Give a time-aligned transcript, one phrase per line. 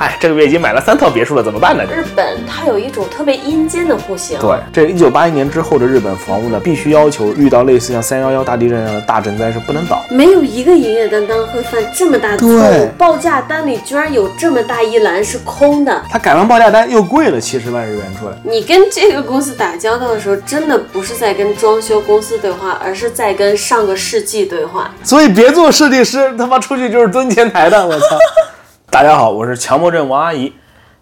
[0.00, 1.84] 哎，这个月已经买了三套别墅了，怎么办呢？
[1.84, 10.02] 日本它有一种特别阴间的户型，对，这一九八一年之后的日本房屋呢，必须要求遇到类似像三幺幺大地震这样的大震灾是不能倒。
[10.08, 16.02] 没有一个营业担当会犯这么大的错对误，报价单里居然有这么大一栏是空的。
[16.08, 18.34] 他改完报价单又贵了七十万日元出来。
[18.42, 24.90] 你跟这个公司打交道的时候，真的不是在跟装修公司对话，而是在跟上个世纪对话。
[25.04, 28.06] 所以别做设计师，他妈出去就是蹲前台的，我操！
[28.92, 30.52] 大家好，我是强迫症王阿姨。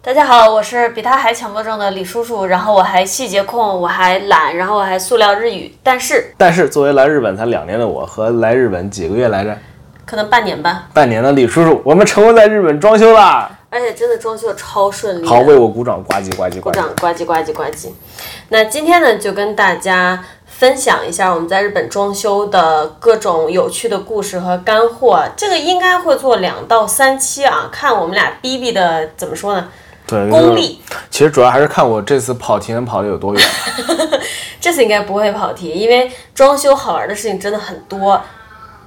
[0.02, 9.56] 大家好，我是比他还强迫症的李叔叔，然后我还细节控，我还懒，然后我还塑料日语，但是但是作为来日本才两年的我和来日本几个月来着，
[10.04, 13.50] 可能半年吧，半年的李叔叔，我们成功在日本装修啦！
[13.70, 15.26] 而且真的装修得超顺利。
[15.26, 16.70] 好，为我鼓掌，呱唧呱唧呱唧。
[16.70, 17.88] 鼓掌，呱唧呱唧呱唧。
[18.50, 20.22] 那今天呢，就跟大家
[20.58, 25.22] 分享一下我们在日本装修的各种有趣的故事和干货。
[25.36, 29.68] 这个应该会做两到三期啊，看我们俩逼逼的怎么说呢？
[30.04, 30.82] 对，功力。
[31.12, 33.42] 其实主要还是看我这次跑题能跑得有多远。
[34.60, 38.20] 这次应该不会跑题，因为装修好玩的事情真的很多。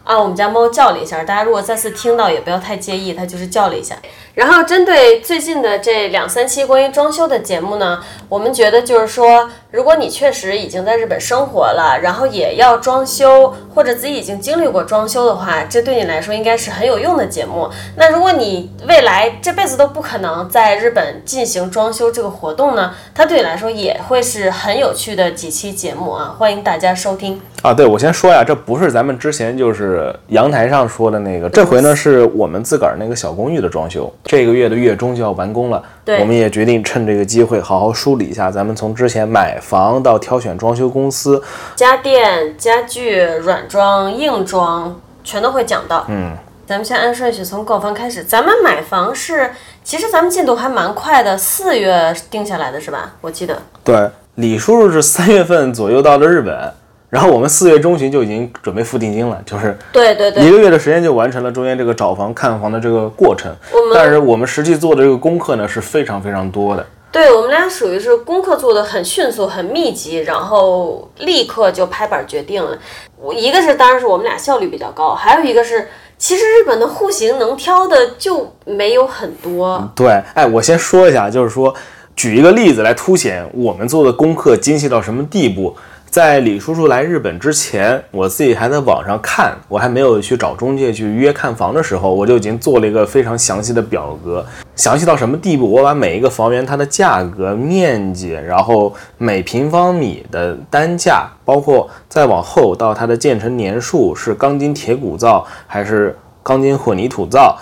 [0.04, 3.96] 啊，我们家猫叫了一下，大家如果再次听到也不要太介意，它就是叫了一下。
[4.34, 17.70] 然后针对最近的这两三期关于装修的节目呢，我们觉得就是说，如果你确实已经在日本生活了，然后也要装修，或者自己已经经历过装修的话，这对你来说应该是很有用的节目。
[17.98, 27.42] 那如果你未来这辈子都不可能在日本进行装修这个活动呢，它对你来说也会是很有趣的几期节目啊，欢迎大家收听。
[27.62, 41.42] 啊，对，我先说呀，这不是咱们之前就是阳台上说的那个，这回呢是我们自个儿那个小公寓的装修，这个月的月中就要完工了，对我们也决定趁这个机会好好梳理一下，咱们从之前买房到挑选装修公司，
[41.76, 46.06] 家电、家具、软装、硬装全都会讲到。
[46.08, 48.24] 嗯，咱们先按顺序从购房开始。
[48.24, 49.52] 咱们买房是，
[49.84, 53.14] 其实咱们进度还蛮快的，四月定下来的是吧？
[53.22, 53.58] 我记得。
[53.84, 56.74] 对，李叔叔是三月份左右到的日本，
[57.12, 63.54] 然后我们四月中旬就已经准备付定金了，就是对对对，一个月的时间就完成了中间这个找房看房的这个过程。
[63.74, 66.86] 我们但是我们实际做的这个功课呢是非常非常多的。
[67.12, 72.78] 对我们俩属于是功课做的很迅速、很密集，然后立刻就拍板决定了。
[73.18, 79.92] 我一个是当然是我们俩效率比较高，还有一个是其实日本的户型能挑的就没有很多。
[79.94, 81.76] 对，哎，我先说一下，就是说，
[82.16, 85.76] 举一个例子来凸显我们做的功课精细到什么地步。
[86.12, 94.46] 在李叔叔来日本之前，我自己还在网上看，我还没有去找中介去约看房的时候，我就已经做了一个非常详细的表格，
[94.76, 95.72] 详细到什么地步？
[95.72, 106.14] 我把每一个房源它的价格、面积，然后每平方米的单价，包括再往后到它的建成年数是钢筋铁骨造还是
[106.44, 107.58] 钢筋混凝土造，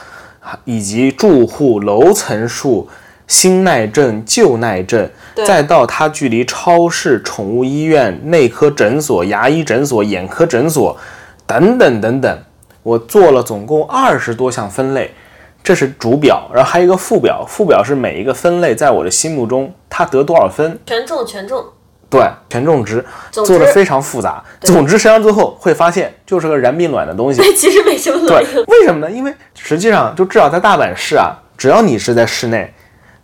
[0.65, 2.89] 以及住户楼层数、
[3.29, 5.09] 新耐震、旧耐震，
[5.45, 10.97] 再到它距离超市、宠物医院、内科诊所、牙医诊所、眼科诊所
[11.45, 12.39] 等等等等，
[12.83, 15.11] 我做了总共二十多项分类。
[15.61, 21.63] 这是主表，然后还有一个副表，副表是每一个分类在我的心目中它得多少分，权重权重，
[22.09, 24.43] 对权重值做的非常复杂。
[24.61, 27.41] 总之实际上最后会发现就是个燃并卵的东西。
[27.55, 29.11] 其实没什么卵对用。，为什么呢？
[29.11, 32.73] 因为实际上就至少在大阪市啊，只要你是在室内，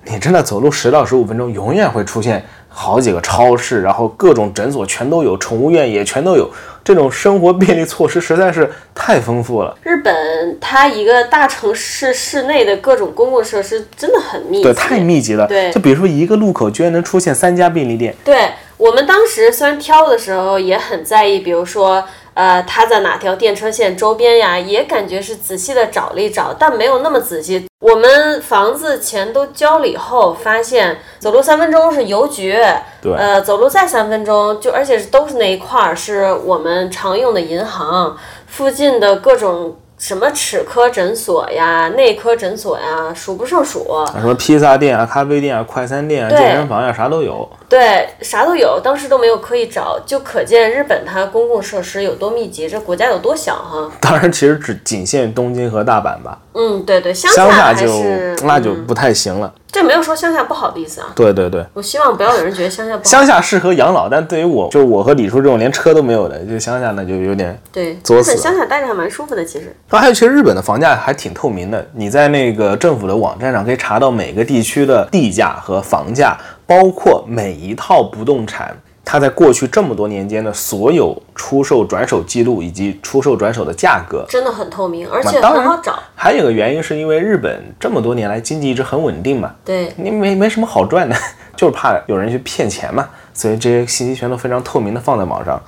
[0.05, 6.49] 你真的走路十到十五分钟，永远会出现好几个超市，然后各种诊所全都有，宠物院也全都有。
[6.83, 15.47] 这种生活便利措施实在是太丰富了，日本它一个大城市市内的各种公共设施真的很密集，对，太密集了。
[15.47, 22.05] 对就比如说一个路口居然能出现三家便利店，对我们当时虽然挑的时候也很在意，比如说，
[22.35, 27.65] 呃，他在哪条电车线周边呀，也感觉是仔细的找了一找，但没有那么仔细。
[27.79, 32.55] 我们房子钱都交了以后，发现走路三分钟是邮局，
[33.01, 39.77] 对呃，走路再三分钟就，而且是都是那一块儿，是我们常用的银行附近的各种。
[39.97, 43.89] 什么齿科诊所呀、内科诊所呀，数不胜数。
[43.89, 47.49] 啊什么披萨店啊、咖啡店啊、快餐店啊、健身房呀、啥都有。
[47.69, 53.89] 对，啥都有，当时都没有刻意找，就可见日本它公共设施有多密集，这国家有多小哈。
[54.01, 59.53] 当然，其实只仅限东京和大阪吧，嗯，对对，乡乡下还就是那就嗯不太行了。
[59.69, 61.07] 这没有说乡下不好的意思啊。
[61.13, 61.65] 对对对。
[61.73, 63.03] 我希望不要有人觉得乡下不好。
[63.03, 67.59] 乡下适合养老，但对于我，就是我和李叔这种连车都没有的，就乡下那就有点。
[67.73, 69.75] 对，作死日本乡下待着还蛮舒服的，其实。
[69.89, 78.73] 啊，还有，其实日本的房价还挺透明的，你在那个政府的网站上可以查到每个地区的地价和房价，包括每一套不动产。
[79.05, 85.99] 它在过去这么多年间的所有出售转手记录以及出售转手的价格，真的很透明，而且很好找。
[86.15, 91.15] 还有一个原因是因为日本这么多年来经济一直很稳定嘛，对，你没没什么好赚的，
[91.55, 95.61] 就是怕有人去骗钱嘛，所以这些信息全都非常透明的放在网上。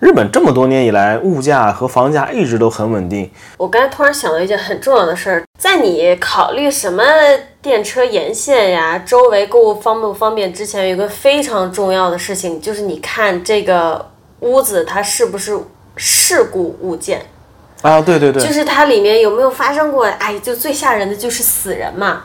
[0.00, 3.30] 日本这么多年以来，物价和房价一直都很稳定。
[3.56, 7.04] 我刚才突然想到一件很重要的事儿，在你考虑什么
[7.62, 14.10] 电车沿线呀、周围购物方不方便之前，有一个非常重要的事情，就是你看这个
[14.40, 15.56] 屋子它是不是
[15.96, 17.24] 事故物件，
[17.82, 22.24] 啊，对对对，就是它里面有没有发生过，哎，就最吓人的就是死人嘛。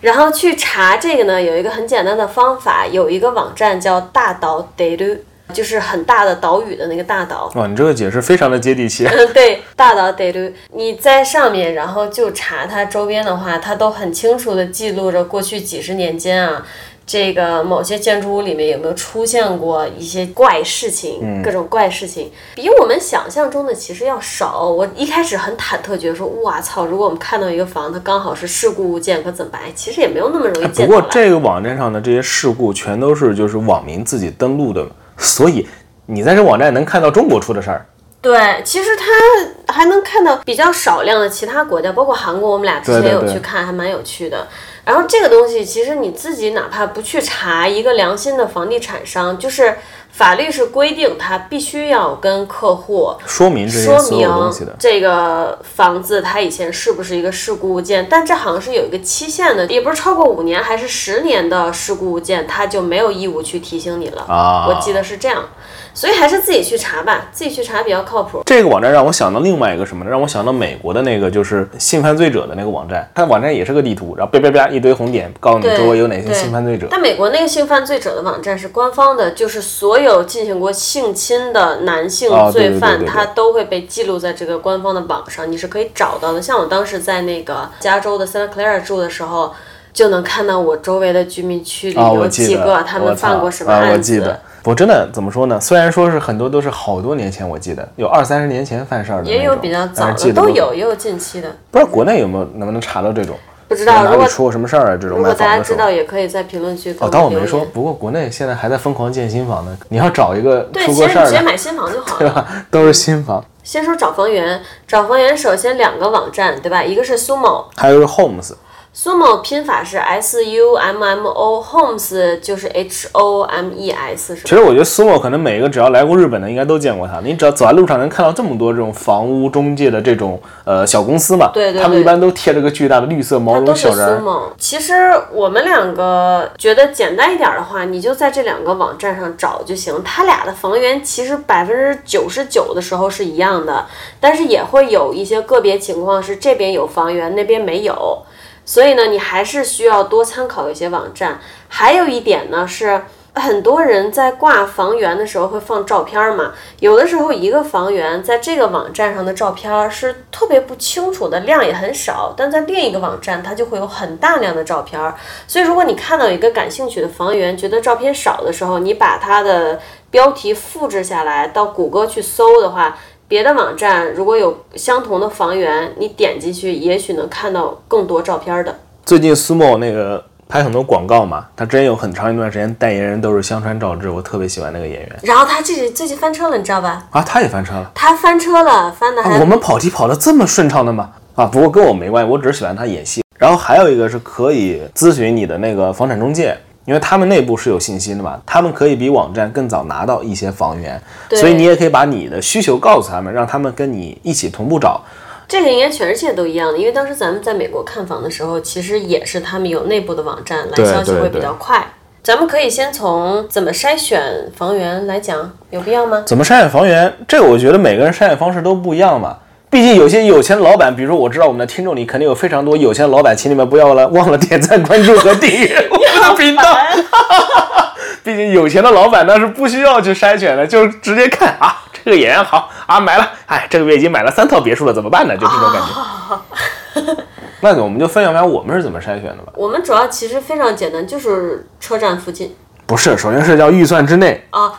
[0.00, 5.18] 然后去查这个呢，有一个很简单的方法，有一个网站叫大岛 daily。
[5.54, 9.06] 就是很大的岛屿的那个大岛，哇，你这个解释非常的接地气。
[9.06, 16.66] 嗯，对，大岛得鲁，你在上面，然后就查它周边的话，它都很清楚的记录着过去几十年间啊，
[17.06, 24.68] 这个某些建筑物里面有没有出现过一些怪事情，各种怪事情，比我们想象中的其实要少。
[24.68, 29.60] 我一开始很忐忑，觉得说，哇操，如果我们看到一个房，它刚好是事故物件，可怎么办？
[29.74, 30.92] 其实也没有那么容易见到。
[30.94, 34.86] 不过这个网站上的这些事故，全都是就是网民自己登录的。
[35.18, 35.68] 所以
[36.06, 37.86] 你在这网站能看到中国出的事儿，
[38.20, 44.46] 对，其实他还能看到比较少量的其他国家，包括韩国，我们俩之前有去看，还蛮有趣的。
[44.84, 49.78] 然后这个东西，其实你自己哪怕不去查，一个良心的房地产商，就是
[50.10, 54.76] 法律是规定他必须要跟客户说明这些所有东西的。
[54.78, 58.06] 这个房子它以前是不是一个事故物件？
[58.08, 64.22] 但这好像是有一个期限的，也不是超过五年还是十年的事故物件，他就没有义务去提醒你了。
[64.28, 65.48] 啊，我记得是这样。
[65.94, 68.42] 所以还是自己去查吧，自己去查比较靠谱。
[68.44, 70.10] 这个网站让我想到另外一个什么呢？
[70.10, 76.88] 让我想到美国的那个就是性犯罪者的那个网站，它网站也是个地图，然后叭叭叭一堆红点，告诉你周围有哪些性犯罪者。
[76.90, 86.42] 但美国那个性犯罪者的网站是官方的，就是所有进行过性侵的男性罪犯，他都会被记录在这个官方的网上，你是可以找到的。
[86.42, 89.54] 像我当时在那个加州的 Santa Clara 住的时候，
[89.92, 94.20] 就能看到我周围的居民区里有几个他们犯过什么案子。
[94.20, 94.36] 我
[94.72, 95.60] 真的怎么说呢？
[95.60, 101.48] 虽然说是很多都是好多年前，我记得有二三十年前犯事儿的，也有比较早的，都有，也有近期的。
[101.72, 103.34] 不知道国内有没有能不能查到这种？
[103.66, 104.98] 不知道，哪里出过什么事儿啊？
[105.00, 107.64] 这种如果大家知道，也可以在评论区哦，当我没说。
[107.72, 109.76] 不过国内现在还在疯狂建新房呢。
[109.88, 112.46] 你要找一个出过事儿的，直接买新房就好了，对吧？
[112.70, 113.42] 都是新房。
[113.62, 116.84] 先说找房源，找房源首先两个网站，对吧？
[116.84, 118.52] 一个是 Sumo，还有是 Homes。
[118.96, 127.18] Sumo 拼法是 S U M M O，Homes 就是 H O M E S，是其实我觉得 Sumo 可能每一个只要来过日本的，应该都见过它。
[127.18, 134.20] 你只要走在路上能看到这么多这种房屋中介的这种呃小公司嘛，对对，他们一般都贴着个巨大的绿色毛绒小人。
[134.20, 134.42] Sumo。
[134.58, 134.94] 其实
[135.32, 140.00] 我们两个觉得简单一点的话，你就在这两个网站上找就行。
[140.04, 143.86] 它俩的房源其实百分之九十九的时候是一样的，
[144.20, 148.22] 但是也会有一些个别情况是这边有房源，那边没有。
[148.64, 151.38] 所以呢，你还是需要多参考一些网站。
[151.68, 153.02] 还有一点呢，是
[153.34, 156.52] 很多人在挂房源的时候会放照片嘛。
[156.78, 165.00] 有的时候一个房源在这个网站上的照片是特别不清楚的，量也很少；但在另一个网站，它就会有很大量的照片。
[165.46, 169.80] 所以如果你看到一个感兴趣的房源，觉得照片少的时候，你把它的
[170.10, 172.96] 标题复制下来，到谷歌去搜的话。
[173.34, 178.72] 别的网站如果有相同的房源，你点进去，也许能看到更多照片的。
[179.04, 185.18] 最近 Sumo 那个拍很多广告嘛，他之前有很长一段时间代言人都是香川照之，我特别喜欢那个演员。
[185.24, 187.04] 然后他这最近翻车了，你知道吧？
[187.10, 187.90] 啊，他也翻车了。
[187.92, 189.40] 他翻车了，翻的还……
[189.40, 191.10] 我们跑题跑的这么顺畅的吗？
[191.34, 193.24] 啊，不过跟我没关系，我只是喜欢他演戏。
[193.36, 196.56] 然后还有一个是可以咨询你的那个房产中介。
[196.84, 201.00] 因为他们内部是有信心的嘛，他们可以比网站更早拿到一些房源，
[201.30, 205.00] 所以你也可以把你的需求告诉他们，让他们跟你一起同步找。
[205.46, 211.86] 这个应该全世界都一样的，因为当时咱们在美国看房的时候，其实也是他们有内部的网站来消息会比较快。
[212.22, 216.22] 咱们可以先从怎么筛选房源来讲，有必要吗？
[216.26, 217.12] 怎么筛选房源？
[217.28, 219.36] 这个我觉得每个人筛选方式都不一样嘛。
[219.68, 225.88] 毕竟有些有钱的老板，比如说我知道我们的听众里肯定有非常多有钱的老板，请你们不要了忘了点赞、关注和订阅
[226.30, 226.62] 的频道。
[228.22, 235.36] 毕竟有钱的老板那是不需要去筛选的，就直接看啊，这个演员好啊，买了，哎，这个月已经买了三套别墅了，怎么办呢？
[235.36, 237.24] 就这种感觉。
[237.60, 239.52] 那我们就分享一下我们是怎么筛选的吧。
[239.56, 242.56] 我们主要其实非常简单，就是车站附近。
[242.86, 244.72] 不是，首先是叫预算之内啊。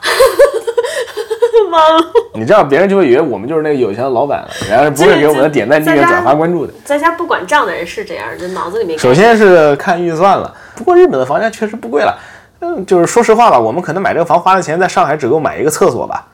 [2.34, 6.74] 你这样别人就会以为我们就是那个有钱的老板了， 然后不会给我们的点赞、订阅、转发、关注的。
[6.84, 8.98] 在家不管账的人是这样，就脑子里面。
[8.98, 12.18] 首先是看预算了，不过日本的房价确实不贵了。
[12.62, 16.26] 嗯，就是说实话吧，我们可能买这个房花的钱，在上海只够买一个厕所吧。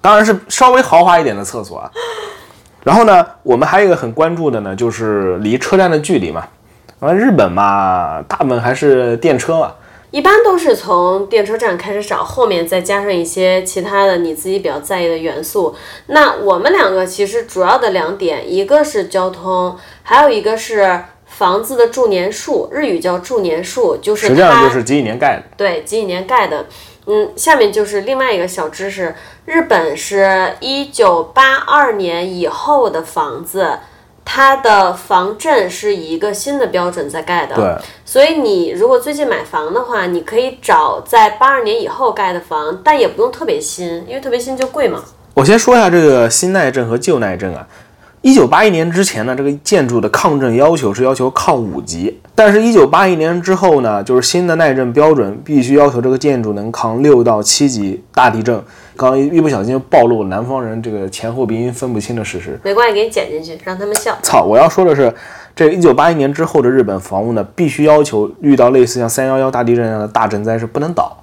[0.00, 1.90] 当然是稍微豪华一点的厕所啊。
[2.84, 6.44] 然后呢，我们还有一个很关注的呢，就是离车站的距离嘛。
[7.00, 9.72] 完，日本嘛，大部分还是电车嘛。
[10.10, 15.74] 一般都是从电车站开始找，后面再加上一些其他的你自己比较在意的元素。
[16.06, 25.42] 那我们两个其实主要的两点，一个是交通，还有一个是房子的住年数，日语叫住年数，就是实际上它就是几几年盖的。
[25.56, 26.66] 对几几年盖的。
[27.06, 33.78] 嗯，下面就是另外一个小知识，日本是一九八二年以后的房子。
[34.30, 45.02] 它的防震是以一个新的标准在盖的，对，所以你如果最近买房的话，你可以找在八二年以后盖的房，但也不用特别新，因为特别新就贵嘛。
[45.32, 47.66] 我先说一下这个新耐震和旧耐震啊。
[48.22, 58.60] 一九八一年之前呢，这个建筑的抗震要求是要求抗五级，但是，一九八一年之后呢，就是新的耐震标准必须要求这个建筑能抗六到七级大地震。
[58.96, 62.58] 刚刚一不小心就暴露南方人这个前后鼻音分不清的事实。
[62.64, 64.18] 没关系，给你剪进去，让他们笑。
[64.22, 64.42] 操！
[64.42, 65.14] 我要说的是，
[65.54, 71.16] 这个一九八一年之后的日本房屋呢，必须要求遇到类似像三幺幺大地震这样的大震灾是不能倒。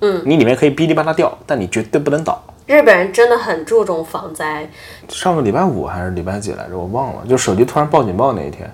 [0.00, 2.42] 嗯，你里面可以哔哩吧啦掉，但你绝对不能倒。
[2.70, 4.64] 日本人真的很注重防灾。
[5.08, 6.78] 上个礼拜五还是礼拜几来着？
[6.78, 8.72] 我忘了，就手机突然报警报那一天。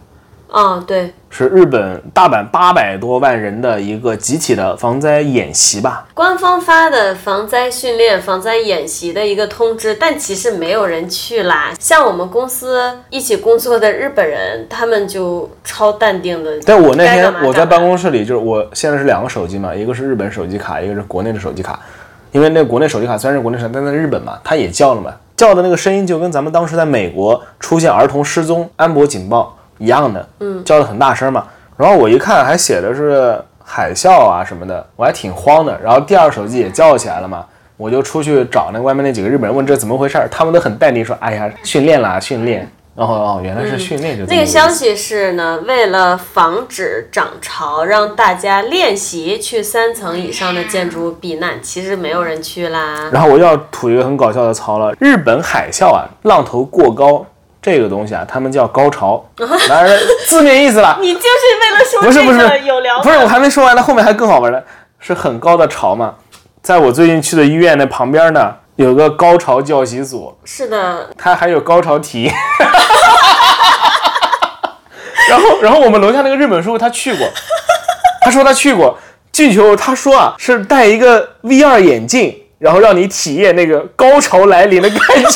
[0.48, 6.06] 啊，对，是日本大阪八百多万人的一个集体的防灾演习吧？
[6.12, 11.72] 官方发的防灾训练、防灾演习的一个通知，但其实没有人去啦。
[11.80, 16.60] 像我们公司一起工作的日本人，他们就超淡定的。
[16.66, 21.80] 但我那天我在办公室里，就是我现在是两个手机嘛，一个是日本手机卡，一个是国内的手机卡。
[22.36, 31.46] 因为那国内手机卡虽然是国内手机，但在日本嘛，它也叫了嘛，叫的那个声音就跟咱们当时在美国出现儿童失踪安博警报一样的，嗯，叫的很大声嘛。
[31.78, 35.80] 然后我一看还写的是海啸啊什么的，我还挺慌的。
[35.82, 37.42] 然后第二手机也叫起来了嘛，
[37.78, 42.70] 我就出去找那外面那几个日本人问这怎么回事儿，他们都很淡定说，哎呀，训练啦训练。
[42.96, 51.62] 然后哦，原来是训练，就那个消息是呢，为了防止涨潮，让大家练习去三层以上的建筑避难。
[51.62, 53.10] 其实没有人去啦。
[53.12, 57.26] 然后我又要吐一个很搞笑的槽了，日本海啸啊，浪头过高
[57.60, 59.22] 这个东西啊，他们叫高潮，
[59.68, 61.26] 当然字面意思啦，你就是
[61.60, 64.64] 为了说不是不是这个有聊不是我还没说完呢，后面还更好玩的，
[65.00, 66.14] 是很高的潮嘛，
[66.62, 72.30] 在我最近去的医院那旁边呢，有个高潮教习所，是的，它还有高潮题。
[75.28, 77.26] 然后，然后我们楼下那个日本叔叔他去过，
[78.22, 78.96] 他说他去过，
[79.32, 85.28] 进去后他说啊是戴一个 VR 眼镜，然后让你体验那个高潮来临的感觉。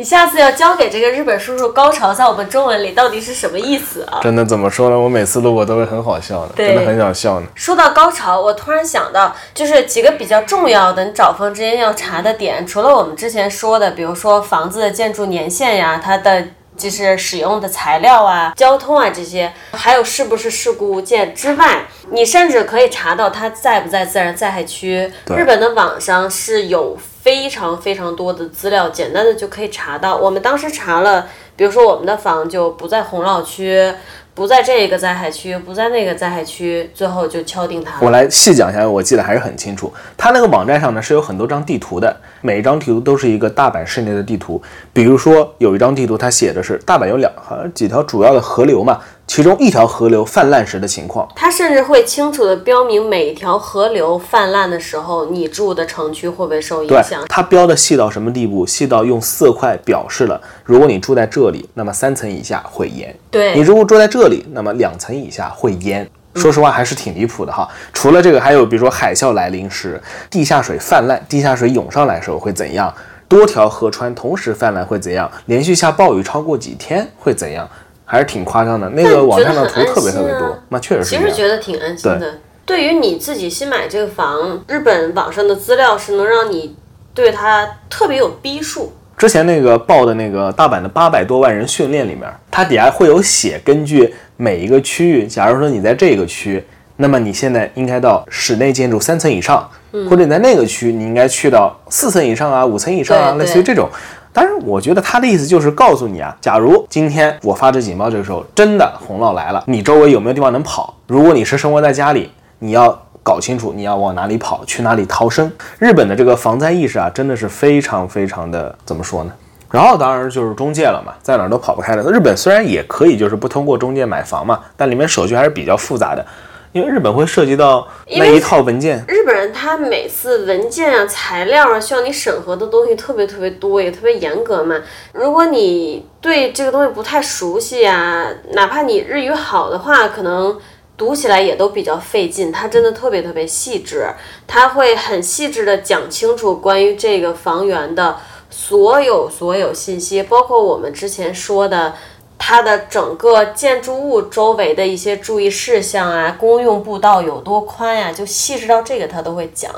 [0.00, 4.18] 你下次要教给这个日本叔叔高潮在我们中文里到底是什么意思啊？
[4.22, 4.98] 真的怎么说呢？
[4.98, 7.46] 我每次录过都会很好笑的，真的很想笑呢。
[7.54, 16.44] 说到高潮，我突然想到，就是几个比较重要的你找房之间要查的点，除了我们之前说的，比如说房子的建筑年限呀，它的
[16.78, 25.12] 就是使用的材料啊、交通啊这些，还有是不是事故物件之外，你甚至可以查到它在不在自然灾害区。
[25.36, 30.16] 日本的网上是有非常非常多的资料，简单的就可以查到。
[30.16, 33.92] 我们当时查了，比如说我们的房就不在洪涝区。
[34.32, 38.00] 不在这个灾害区，不在那个灾害区，最后就敲定它。
[38.00, 39.92] 我来细讲一下，我记得还是很清楚。
[40.16, 44.62] 它那个网站上呢是有很多张地图的，每一张地图都是一个大阪市内的地图。
[44.94, 51.28] 比如说有一张地图，它写的是大阪有两好像几条主要的河流嘛，其中一条河流泛滥时的情况。
[51.36, 58.66] 它甚至会清楚地标明每一条河流泛滥的时候，你住的城区会不会受影对响。，它标的细到什么地步？
[58.66, 66.10] 细到用色块表示了，如果你住在这里，那么三层以下会淹；对你如果住在这里，那么两层以下会淹。
[66.34, 67.68] 说实话，还是挺离谱的哈。
[67.92, 72.92] 除了这个，还有比如说海啸来临时，地下水泛滥，地下水涌上来时候会怎样？
[73.28, 75.30] 多条河川同时泛滥会怎样？
[75.46, 77.68] 连续下暴雨超过几天会怎样？
[78.10, 78.88] 还是挺夸张的。
[78.88, 81.22] 那个网上的图特别特别多，那确实是其。
[81.22, 82.38] 实觉得挺安心的。
[82.66, 86.74] 对于你自己新买这个房，日本网上的资料是能让你
[87.14, 88.92] 对它特别有逼数。
[89.16, 96.64] 之前那个报的那个大阪的八百多万人训练里面，它底下会有写，根据每一个区域，假如说你在这个区，
[96.96, 99.70] 那么你现在应该到室内建筑三层以上，
[100.10, 103.88] 或者你在那个区，你应该去到四层以上啊，五层以上啊，类似于这种。
[104.32, 110.94] 当然，我觉得他的意思就是告诉你啊，假如今天我发这警报，这个时候真的洪涝来了，你周围有没有地方能跑？
[111.06, 115.50] 如果你是生活在家里，你要搞清楚你要往哪里跑，去哪里逃生。
[115.78, 119.32] 日本的这个防灾意识啊，真的是非常非常的怎么说呢？
[119.70, 122.02] 然后当然就是中介了嘛，在哪儿都跑不开的。
[122.10, 126.24] 日本虽然也可以就是不通过中介买房嘛，但里面手续还是比较复杂的。
[126.72, 127.86] 因为日本会涉及到
[128.16, 129.04] 那一套文件。
[129.08, 134.76] 日本人他每次文件啊、材料啊需要你审核的东西特别特别多，也特别严格嘛。
[135.12, 140.56] 如果你对这个东西不太熟悉啊，哪怕你日语好的话，可能
[140.96, 142.52] 读起来也都比较费劲。
[142.52, 144.06] 它真的特别特别细致，
[144.46, 148.16] 他会很细致的讲清楚关于这个房源的
[148.48, 151.94] 所有所有信息，包括我们之前说的。
[152.42, 159.70] 它的整个建筑物周围的一些注意事项啊，公用步道有多宽呀，就细致到这个他都会讲。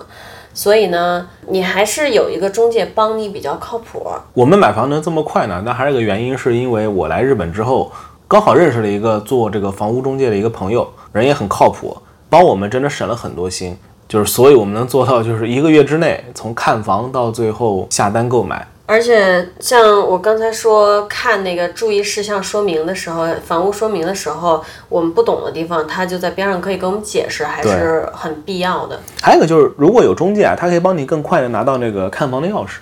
[0.54, 4.06] 所以呢，你还是有一个中介帮你比较靠谱。
[4.32, 5.60] 我们买房能这么快呢？
[5.66, 7.90] 那还是一个原因，是因为我来日本之后，
[8.28, 11.96] 刚好认识了一个做这个房屋中介的一个朋友，人也很靠谱，
[12.30, 13.76] 帮我们真的省了很多心。
[14.08, 18.68] 就是所以我们能做到，就是一个月之内从看房到最后下单购买。
[18.92, 29.00] 而且像我刚才说看那个注意事项说明的时候，房屋说明的时候，我们不懂的地方，他就在边上可以给我们解释，还是很必要的。
[29.22, 32.72] 还有一个就是，如果有中介啊，他可以帮你更快的拿到那个看房的钥匙。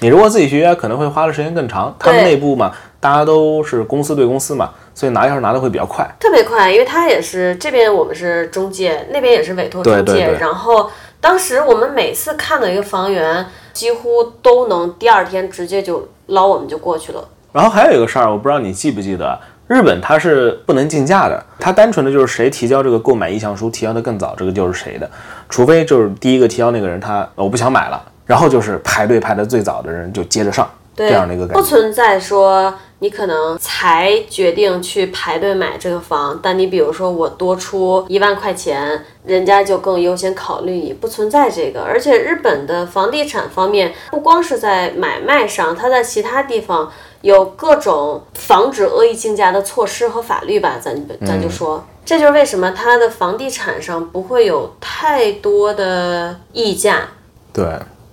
[0.00, 1.94] 你如果自己去约，可能会花的时间更长。
[2.00, 10.90] 他们内部嘛，大家都是公司对公司嘛，所以拿钥匙拿的会比较快，特别快，因为他也是这边我们是中介，那边也是委托中介，然后。
[11.20, 17.28] 当时我们每次看到一个房源，几乎都能第二天直接就捞我们就过去了。
[17.52, 25.10] 然后还有一个事儿，我不知道你记不记得，日本它是不能竞价的，它单纯的就是谁提交这个购买意向书提交的更早，这个就是谁的，
[25.48, 30.68] 除非就是第一个提交那个人他我不想买了，然后就是排队排的最早的人就接着上。
[30.96, 41.80] 这样的一个感觉，不存在说你可能才决定去排队买这个房，但你比如说我多出一万块钱，人家就更优先考虑你，不存在这个。
[41.82, 46.92] 而且日本的房地产方面，不光是在买卖上，它在其他地方
[47.22, 50.94] 有各种防止恶意竞价的措施和法律吧，咱
[51.26, 57.08] 咱就说，这就是为什么它的房地产上不会有太多的溢价。
[57.52, 57.64] 对。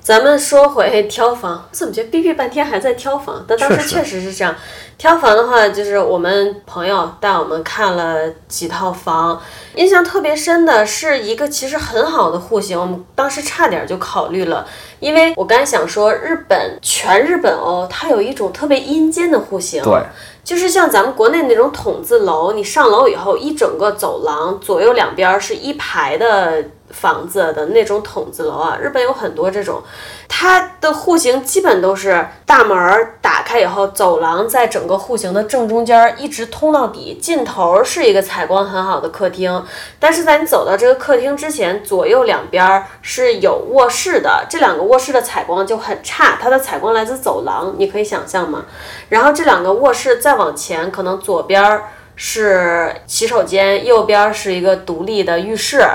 [0.08, 3.44] 咱们说回挑房，怎么觉得逼逼半天还在挑房？
[3.46, 4.56] 但当时确实是这样。
[4.98, 9.38] 挑房的话，就是我们朋友带我们看了几套房，
[9.76, 14.65] 印象特别深的是一个其实很好的户型，我们当时差点就考虑了，
[15.02, 20.02] 因为我刚才想说，日本全日本哦，它有一种特别阴间的户型，对，
[20.41, 26.63] 就是像咱们国内那种筒子楼，你上楼以后一整个走廊左右两边是一排的。
[26.99, 29.81] 房子的那种筒子楼啊，日本有很多这种，
[30.27, 32.77] 它的户型基本都是大门
[33.21, 39.63] 打开以后，走廊在整个户型的正中间一直通到底，尽头是一个采光很好的客厅。
[39.99, 48.65] 但是在你走到这个客厅之前，左右两边是有卧室的，这两个卧室的采光就很差，它的采光来自走廊，你可以想象吗？
[49.10, 51.79] 然后这两个卧室再往前，可能左边
[52.15, 55.86] 是洗手间，右边是一个独立的浴室。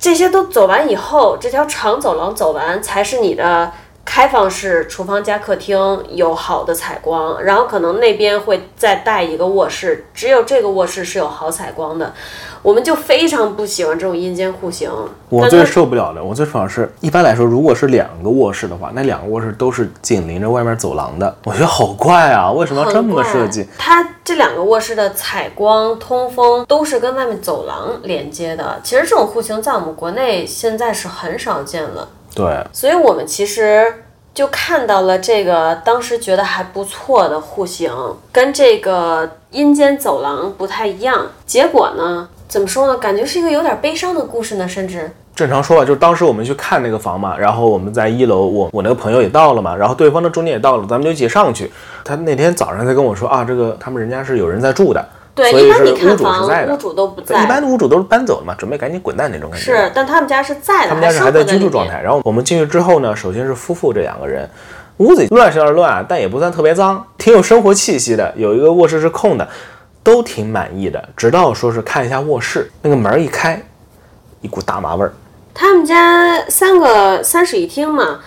[0.00, 3.70] 这些都走完以后，这条长走廊走完才是你的
[4.12, 5.78] 开放式厨房加客厅，
[6.10, 7.40] 有好的采光。
[7.40, 12.12] 然后可能那边会再带一个卧室，只有这个卧室是有好采光的。
[12.60, 14.90] 我们就非常不喜欢这种阴间户型。
[15.28, 22.50] 我最受不了的，我最主要是一般来说，如果是两个卧室的话，那两个卧室都是紧邻着外面走廊的，我觉得好怪啊！
[22.50, 23.64] 为什么要这么设计？
[23.78, 28.80] 它这两个卧室的采光、通风都是跟外面走廊连接的。
[28.82, 32.08] 其实这种户型在我们国内现在是很少见了。
[32.34, 37.92] 对，所以我们其实就看到了这个当时觉得还不错的户型，
[38.30, 41.26] 跟这个阴间走廊不太一样。
[41.46, 42.28] 结果呢？
[42.48, 42.96] 怎么说呢？
[42.96, 51.70] 感觉是一个有点悲伤的故事呢，甚至正常说吧，就是当时我们去看那个房嘛，然后我们在一楼，我我那个朋友也到了嘛，然后对方的中介也到了，咱们就一起上去。
[52.04, 55.08] 他那天早上才跟我说啊，这个他们人家是有人在住的，
[55.40, 59.64] 对，所以是屋主是在的，屋主都不在，一般的屋主都是搬走了嘛，准备赶紧滚蛋那种感觉。
[59.64, 62.00] 是，但他们家是在的，他们家是还在居住状态。
[62.02, 64.48] 然后我们进去之后呢，首先是夫妇这两个人，
[64.98, 68.32] 屋子乱是有点乱，但也不算特别脏，挺有生活气息的。
[68.36, 69.48] 有一个卧室是空的。
[70.02, 73.62] 都挺满意的，直到说是看一下卧室，那个门一开，
[74.40, 75.12] 一股大麻味儿。
[75.52, 78.18] 他们家三个三室一厅嘛，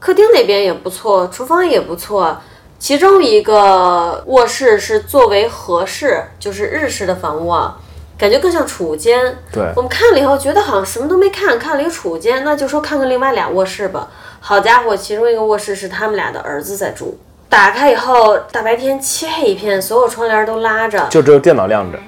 [0.00, 2.36] 客厅那边也不错，厨房也不错，
[2.80, 7.76] 其中一个卧室是作为和室，就是日式的房屋啊，
[8.16, 9.36] 感觉更像储物间。
[9.52, 14.08] 对，我们看了以后觉得好像什么都没看，看了一个储物间，那就说看看另外俩卧室吧。
[14.40, 17.20] 好家伙，其中一个卧室是他们俩的儿子在住。
[17.50, 21.98] 打开以后，大白天漆黑一片，所有窗帘都拉着，就只有电脑亮着。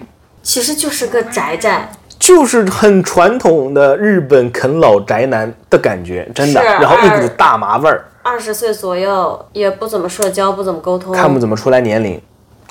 [0.43, 6.63] 其实就是个宅宅，就是很传统的日本啃老宅男的感觉，真的。
[6.63, 8.07] 然后一股大麻味儿。
[8.23, 12.21] 二十岁左右，也不怎么社交，不怎么沟通，看不怎么出来年龄，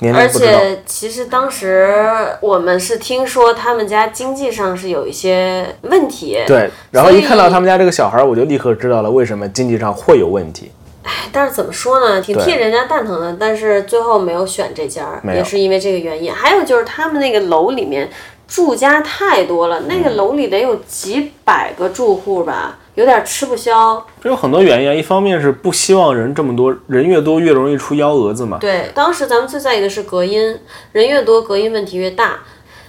[0.00, 0.52] 年龄不知道。
[0.52, 1.94] 且其实当时
[2.40, 10.72] 我们是听说他们家经济上是有一些问题，对，然后一看到他们家这个小孩儿，我就立刻知道了为什么经济上会有问题。
[11.32, 13.36] 但是怎么说呢，挺替人家蛋疼的。
[13.38, 16.32] 但是最后没有选这家也是因为这个原因。
[16.32, 18.08] 还有就是他们那个楼里面
[18.46, 24.04] 住家太多了，那个嗯楼里得有几百个住户吧，有点吃不消。
[24.22, 28.58] 这有很多原因啊，一方面是不希望人这么多，人越多越容易出幺蛾子嘛。
[28.60, 30.58] 对，当时咱们最在意的是隔音，
[30.92, 32.34] 人越多隔音问题越大。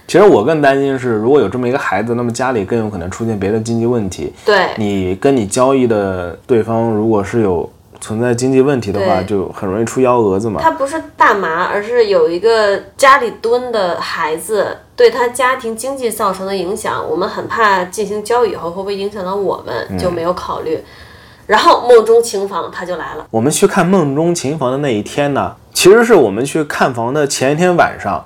[0.06, 4.30] 其实我更担心是，如果有这么一个孩子，那么家里更有可能出现别的经济问题。
[4.44, 7.70] 对，你跟你交易的对方如果是有
[8.04, 10.60] 存在经济问题的话，就很容易出幺蛾子嘛。
[10.60, 20.84] 他不是大麻，而是有一个家里蹲的孩子，对他家庭经济造成的影响，我们很怕进行交易以后会不会影响到我们，就没有考虑。
[21.46, 28.22] 然后梦中情房他就来了，我们去看梦中情房的那一天呢，其实是我们去看房的前一天晚上。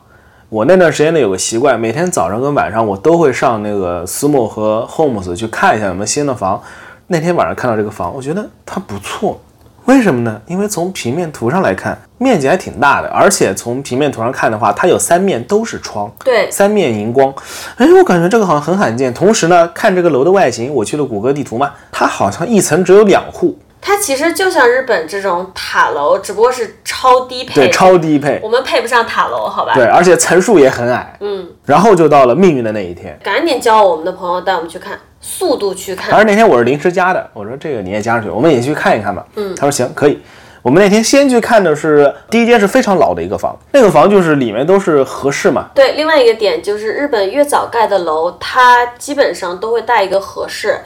[0.48, 6.60] 我那段时间呢有个习惯，每天早上跟晚上我都会上那个私募和 Homes 去看一下有没有新的房。
[7.06, 9.40] 那天晚上看到这个房，我觉得它不错，
[9.88, 10.38] 为什么呢？
[10.46, 17.34] 因为从平面图上来看，面积还挺大的，而且从平面图上看的话，它有三面都是窗，对，三面荧光，
[17.76, 19.12] 哎，我感觉这个好像很罕见。
[19.14, 29.72] 同时呢，看这个楼的外形，我去了谷歌地图嘛，它好像一层只有两户，它其实就像日本这种塔楼，只不过是超低配，对，超低配，我们配不上塔楼，好吧？
[29.74, 31.16] 对，而且层数也很矮。
[31.20, 36.14] 嗯，然后就到了命运的那一天，赶紧叫我们的朋友带我们去看，速度去看。
[36.14, 39.24] 而那天我是临时加的，我说这个你也加上去，我们也去看一看吧。
[39.36, 40.20] 嗯，他说行，可以。
[40.60, 50.76] 我们那天先去看的是第一间是非常老的一个房，那个房就是里面都是合适嘛，对，另外一个点就是日本越早盖的楼，它基本上都会带一个合适，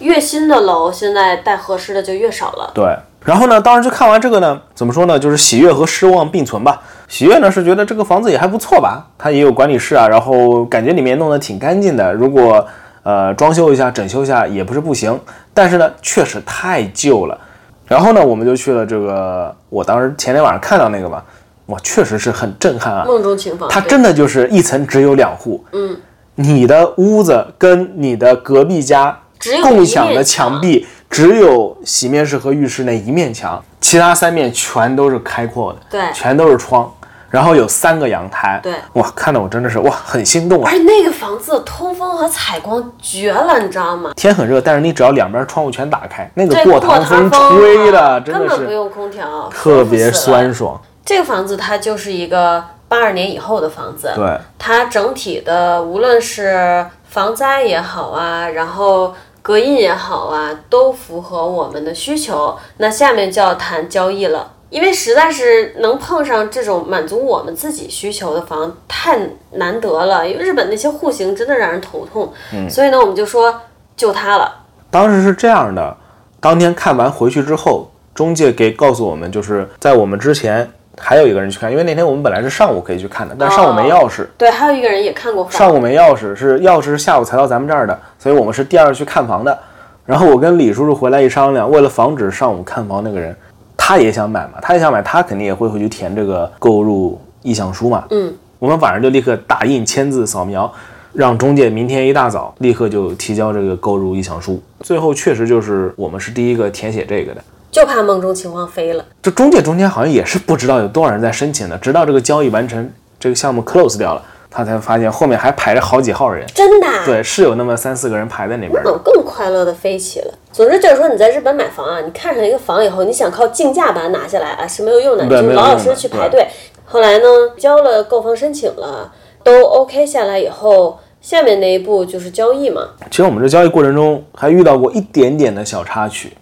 [0.00, 2.70] 越新的楼现在带合适的就越少了。
[2.74, 2.96] 对。
[3.22, 6.80] 然后呢，当时就看完这个呢，怎么说呢，就是喜悦和失望并存吧。
[7.06, 12.66] 喜悦呢是觉得这个房子也还不错吧，它也有管理室啊，然后感觉里面弄得挺干净的，如果
[13.02, 15.20] 呃装修一下、整修一下也不是不行。
[15.52, 17.38] 但是呢，确实太旧了。
[17.86, 21.22] 然后呢，我们就去了这个，我当时前天晚上看到那个嘛，
[21.66, 23.04] 哇，确实是很震撼啊。
[23.04, 25.94] 梦中情房，它真的就是一层只有两户，嗯，
[26.36, 36.92] 你的屋子跟你的隔壁家只有共享的墙壁只有洗面室和浴室那一面墙，其他三面全都是开阔的，对全都是窗，
[37.30, 40.76] 然后有三个阳台，对哇，看得我真的是哇很心动啊而。
[40.76, 44.12] 且那个房子通风和采光绝了，你知道吗？
[44.14, 50.80] 天很热，但是你只要两边窗户全打开，那个，过过堂风风吹的啊真的是根本不用空调，特别酸爽。
[51.04, 62.56] 这个房子它就是一个八二年以后的房子，对，它整体的无论是防灾也好啊，然后隔音也好啊，都符合我们的需求。
[62.78, 64.52] 那下面就要谈交易了。
[64.70, 69.18] 因为实在是能碰上这种满足我们自己需求的房太
[69.54, 73.62] 难得了，因为日本那些户型真的让人头痛，嗯所以呢，我们就说
[73.96, 74.58] 就它了。
[74.88, 75.96] 当时是这样的，
[76.38, 89.58] 当天看完回去之后，中介给告诉我们，就是在我们之前还有一个人去看，因为那天我们本来是上午可以去看的，但上午没钥匙，对，还有一个人也看过房，上午没钥匙，是钥匙是下午才到咱们这儿的，所以我们是第二去看房的。
[90.04, 93.34] 然后我跟李叔叔回来一商量，为了防止上午看房那个人，
[93.76, 98.04] 他也想买嘛，他也想买，他肯定也会回去填这个购入意向书嘛。
[98.10, 100.70] 嗯，我们晚上就立刻打印、签字、扫描，
[101.12, 104.60] 让中介明天一大早立刻就提交这个购入意向书。
[104.80, 107.40] 最后确实就是我们是第一个填写这个的。
[107.70, 109.04] 就怕梦中情况飞了。
[109.22, 116.44] 这中介中间好像也是不知道有多少人在申请的，直到这个交易完成，这个项目 close 掉了，他才发现后面还排着好几号人。
[116.54, 117.04] 真的、啊？
[117.06, 120.34] 对，是有那么三四个人排在那边那我更快乐的飞起了。
[120.52, 126.46] 总之就是说，你在日本买房啊，你看上一个房以后，你想靠竞价把它拿下来啊，是没有用的，你就对没有老老实实去排队。
[126.84, 127.24] 后来呢，
[127.56, 129.12] 交了购房申请了，
[129.44, 132.88] 都 OK 下来以后，下面那一步就是交易嘛。
[133.08, 136.32] 其实我们这交易过程中还遇到过一点点的小插曲。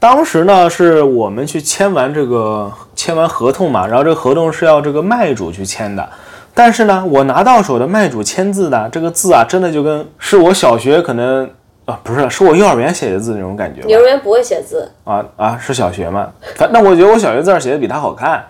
[0.00, 6.08] 当时呢，是我们去签完这个签完合同嘛，然后这个合同是要这个卖主去签的。
[6.54, 11.50] 但是呢，我拿到手的卖主签字的这个字啊，真的就跟是我小学可能
[11.84, 16.28] 啊不是，是我幼儿园写的字那种感觉幼儿园不会写字，啊啊是小学嘛？
[16.54, 18.44] 反那我觉得我小学字儿写的比他好看，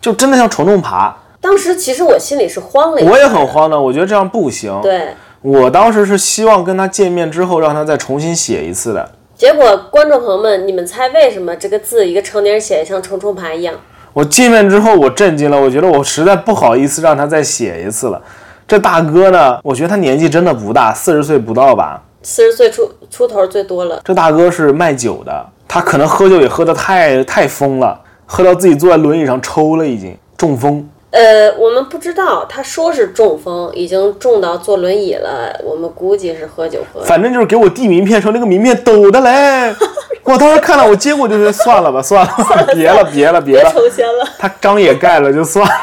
[0.00, 1.16] 就真的像虫虫爬。
[1.40, 4.78] 当时其实我心里是慌了一下，我也很慌的，我觉得这样不行。
[4.80, 5.08] 对。
[5.40, 9.10] 我当时是希望跟他见面之后，让他再重新写一次的。
[9.42, 13.74] 结果观众朋友们，你们猜为什么这个字一个成年人写的像虫虫爬一样？
[14.12, 18.22] 我见面之后，我震惊了，我觉得我实在不好意思让他再写一次了。
[18.68, 22.00] 这大哥呢，我觉得他年纪真的不大，四十岁不到吧。
[22.22, 30.88] 四十岁出出头最多了，这大哥是卖酒的，他可能喝酒也喝得太太疯了，喝到自己坐在轮椅上抽了，已经中风。
[31.12, 35.54] 呃，我们不知道，他说是中风，已经中到坐轮椅了。
[35.62, 37.06] 我们估计是喝酒喝的。
[37.06, 39.74] 反正就是给我递名片时候，那个名片抖的嘞。
[40.24, 43.70] 我当时看了，我接过就是算了吧，算了吧， 别了，别了，别别了。
[43.72, 45.72] 抽签了，他章也盖了，就算了。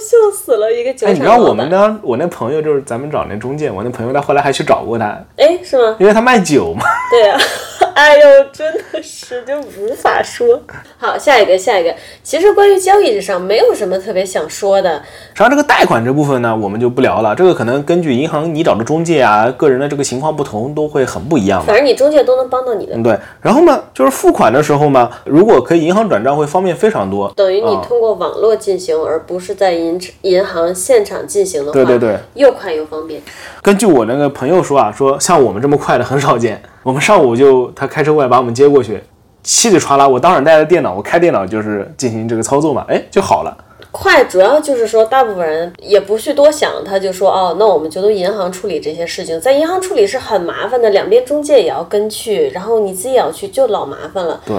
[0.00, 0.72] 笑死了！
[0.72, 5.96] 一个酒哎，你知道我们呢我那朋友就是咱们找那中介，我那朋友他后来还去找过他，哎，是吗？
[5.98, 6.82] 因为他卖酒嘛。
[7.10, 7.38] 对啊，
[7.94, 10.60] 哎呦，真的是就无法说。
[10.98, 11.94] 好，下一个，下一个。
[12.22, 14.96] 其实关于交易上没有什么特别想说的，
[15.34, 17.34] 实际上这个贷款这部分呢，我们就不聊了。
[17.34, 21.62] 这个可能根据银行你找的中介啊，个人的这个情况不同，都会很不一样。
[21.64, 22.94] 反正你中介都能帮到你的。
[22.96, 23.18] 嗯，对。
[23.40, 27.30] 然后呢，就是付款的时候嘛，如果可以银行转账，会方便非常多。
[27.36, 33.20] 等于你啊通过网络进行，而不是在银银行现场进行的话，对对对，又快又方便。
[33.62, 36.60] 根据我那个朋友说啊，说像我们这么快的很少见。
[36.82, 39.00] 我们上午就他开车过来把我们接过去，
[39.44, 43.56] 稀里哗啦，我当场带着电脑，我开电脑就是进行这个操作嘛，哎，就好了。
[43.92, 54.40] 快主要就是说，大部分人也不去多想，他就说哦，那我们就都银行处理这些事情，在银行处理是很麻烦的，两边中介也要跟去，然后你自己也要去，就老麻烦了。
[54.44, 54.56] 对。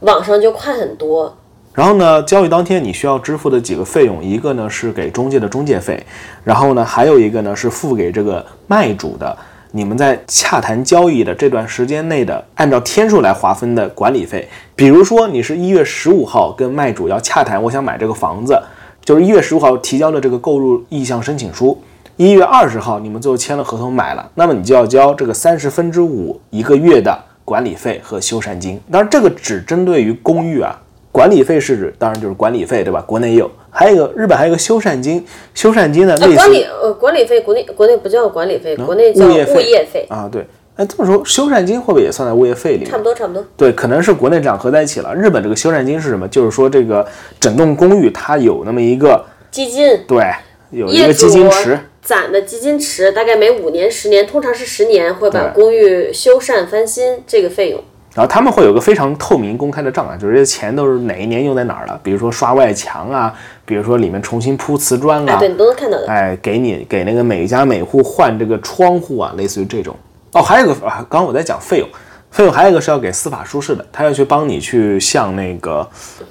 [0.00, 1.34] 网上就快很多。
[1.74, 6.00] 然后呢，交易当天你需要支付的几个费用，一个呢是给中介的中介费，
[6.44, 9.36] 然后呢还有一个呢是付给这个卖主的，
[9.72, 14.48] 你们在洽谈交易的这段时间内的按照天数来划分的管理费。
[14.76, 18.56] 比如说你是一月十五号跟卖主要洽谈，我想买这个房子，
[19.04, 21.76] 就是一月十五号提交的这个购入意向申请书，
[22.16, 28.80] 一月二十号你们最后签了合同买了，那么你就要交这个三十分之五一个月的管理费和修缮金。
[28.92, 30.78] 当然这个只针对于公寓啊。
[31.14, 33.00] 管理费是指，当然就是管理费，对吧？
[33.06, 35.24] 国内也有，还有一个日本还有一个修缮金，
[35.54, 40.44] 修缮金呢，呃，类似管理呃管理费，国内国内不叫管理费，国内叫物业费物业费，啊，对。
[40.74, 42.90] 哎，这么说，修缮金会不会也算在物业费里面？
[42.90, 43.44] 差不多差不多。
[43.56, 45.14] 对，可能是国内这样合在一起了。
[45.14, 46.26] 日本这个修缮金是什么？
[46.26, 47.06] 就是说这个
[47.38, 50.24] 整栋公寓它有那么一个，基金对，
[50.70, 57.80] 有一个基金池，攒的基金池，大概每五年、十年，通常是十年，会把公寓修缮翻新这个费用。
[58.14, 66.06] 然后他们会有个非常透明公开的账啊，就是这些钱都是哪一年用在哪儿了，比如说刷外墙啊，比如说里面重新铺瓷砖啊，哎，对你都能看到的。
[66.06, 69.96] 哎，给你给那个每家每户换这个窗户啊，类似于这种。
[70.32, 71.88] 哦，还有一个啊，刚刚我在讲费用，
[72.30, 75.84] 费用还有一个是要给司法书士的，他要去帮你去向那个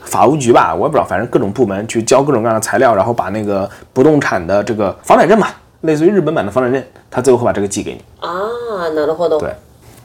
[0.06, 8.02] 法务局吧，我也不知道，反正各种部门去交各种各样的材料，然后把那个不动产的这个房产证吧，类似于日本版的房产证，他最后会把这个寄给你。
[8.26, 8.30] 啊，
[8.96, 9.38] 拿了活动。
[9.38, 9.50] 对。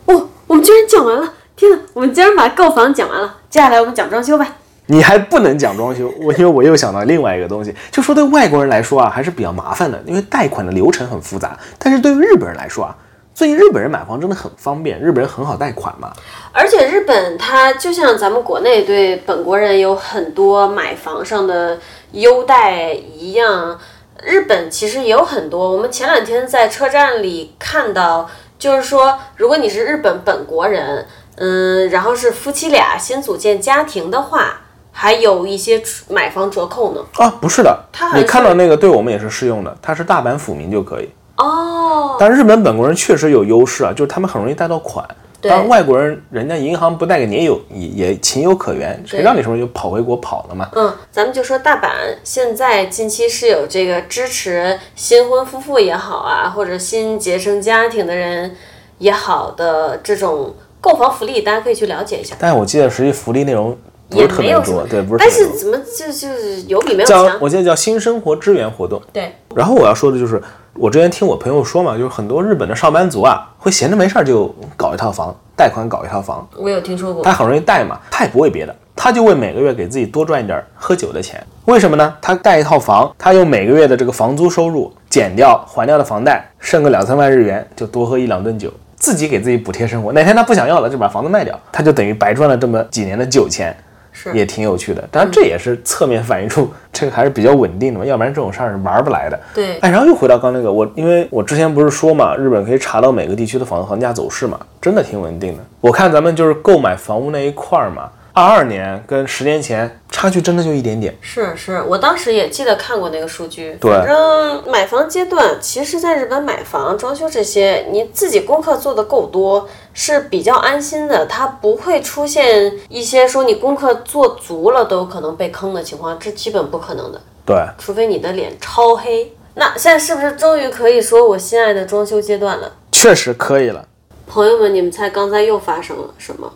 [0.07, 1.33] 哦，我们居然讲完了！
[1.59, 3.35] 天哪，我们竟然把购房讲完了。
[3.51, 4.47] 接下来我们讲装修吧。
[4.87, 11.59] 你还不能讲装修，我因为我又想到另外一个东西，就说对外国人来说啊，还是比较麻烦的，因为贷款的流程很复杂。
[11.77, 12.97] 但是对于日本人来说啊，
[13.35, 16.13] 最近日本人买房真的很方便，日本人很好贷款嘛。
[16.53, 21.77] 而且日本它就像咱们国内对本国人有很多买房上的
[22.13, 23.77] 优待一样，
[24.23, 25.73] 日本其实也有很多。
[25.73, 31.05] 我们前两天在车站里看到，就是说，如果你是日本本国人，
[31.39, 34.61] 嗯，然后是夫妻俩新组建家庭的话，
[34.93, 37.01] 还有一些买房折扣呢。
[37.15, 41.09] 啊，不是的它，你看到那个对我们也是适用的，它是大阪府民就可以。
[41.37, 45.07] 哦，但日本本国人确实有优势啊，就是他们很容易贷到款。
[45.41, 50.69] 对当然外国人人家银行不贷给你也有也也情有可原，谁让你什么就跑回国跑了嘛？
[50.73, 51.91] 嗯，咱们就说大阪
[52.25, 58.57] 现在近期是有这个支持新婚夫妇也好啊，或者新结成家庭的人
[58.99, 62.37] 也好的这种购房福利，大家可以去了解一下。
[62.39, 63.77] 但是我记得实际福利内容
[64.09, 65.31] 不是特别多对，不是特但。
[65.31, 67.39] 是怎么就就是有比没有叫强？
[67.41, 69.01] 我记得叫新生活支援活动。
[69.13, 70.43] 对，然后我要说的就是，
[70.75, 77.33] 我之前听我朋友说嘛，就是很多日本的上班族啊，会闲着没事儿就搞一套房，贷款搞一套房，我有听说过他。
[77.33, 81.45] 很容易贷嘛，他也不为别的，他就为每个月给自己多赚一点喝酒的钱。
[81.67, 82.15] 为什么呢？
[82.23, 90.13] 他贷一套房，他用每个月的这个房租收入减掉还掉的房贷，剩个两三万日元，就多喝一两顿酒，自己给自己补贴生活。
[90.13, 93.75] 哪天他不想要了，就把房子卖掉，他就等于白赚了这么几年的酒钱。
[94.11, 95.07] 是也挺有趣的。
[95.13, 99.39] 当然，这也是侧面反映出这个还是比较稳定的嘛，要不然这种事儿是玩不来的。
[99.55, 105.63] 对，哎，然后又回到刚那个，我因为我之前不是说嘛，日本可以查到每个地区的房子房价走势嘛，真的挺稳定的。
[105.81, 111.17] 我看咱们就是购买房屋那一块儿嘛，二二年跟十年前差距真的就一点点。
[111.21, 113.77] 是是，我当时也记得看过那个数据。
[113.81, 121.27] 对反正买房阶段，其实在日本买房、装修这些，你自己功课做的够多，是比较安心的。
[121.27, 129.33] 它不会出现一些说你功课做足了都有可能被坑的情况，这基本不可能的，对，除非你的脸超黑。
[129.55, 132.71] 那现在是不是终于可以说我心爱的装修阶段了？
[132.93, 133.87] 确实可以了。
[134.27, 136.53] 朋友们，你们猜刚才又发生了什么？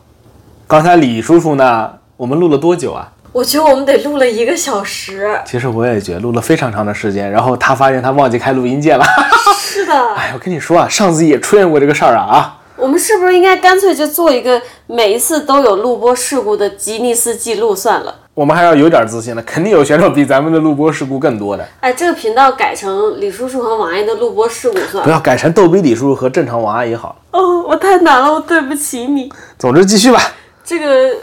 [0.73, 3.07] 刚才李叔叔呢，我们录了多久啊？
[3.31, 5.39] 我觉得我们得录了一个小时。
[5.45, 9.05] 其实我也觉得录了非常长的时间，然后他发现他忘记开录音键了。
[9.59, 12.59] 是的， 哎，我跟你说啊，上次也出现过这个事儿啊啊！
[12.77, 18.15] 我们是不是应该干脆就做一个每一次都有录播事故的吉尼斯记录算了？
[18.33, 21.69] 我们还要有点自信了，肯定有选手比咱们的录播事故更多的。
[21.81, 25.03] 哎，这个频道改成李叔叔和王阿姨的录播事故算了。
[25.03, 27.15] 不要改成逗比李叔叔和正常王阿姨好。
[27.33, 29.31] 哦，我太难了，我对不起你。
[29.59, 30.19] 总之继续吧，
[30.79, 31.15] 这个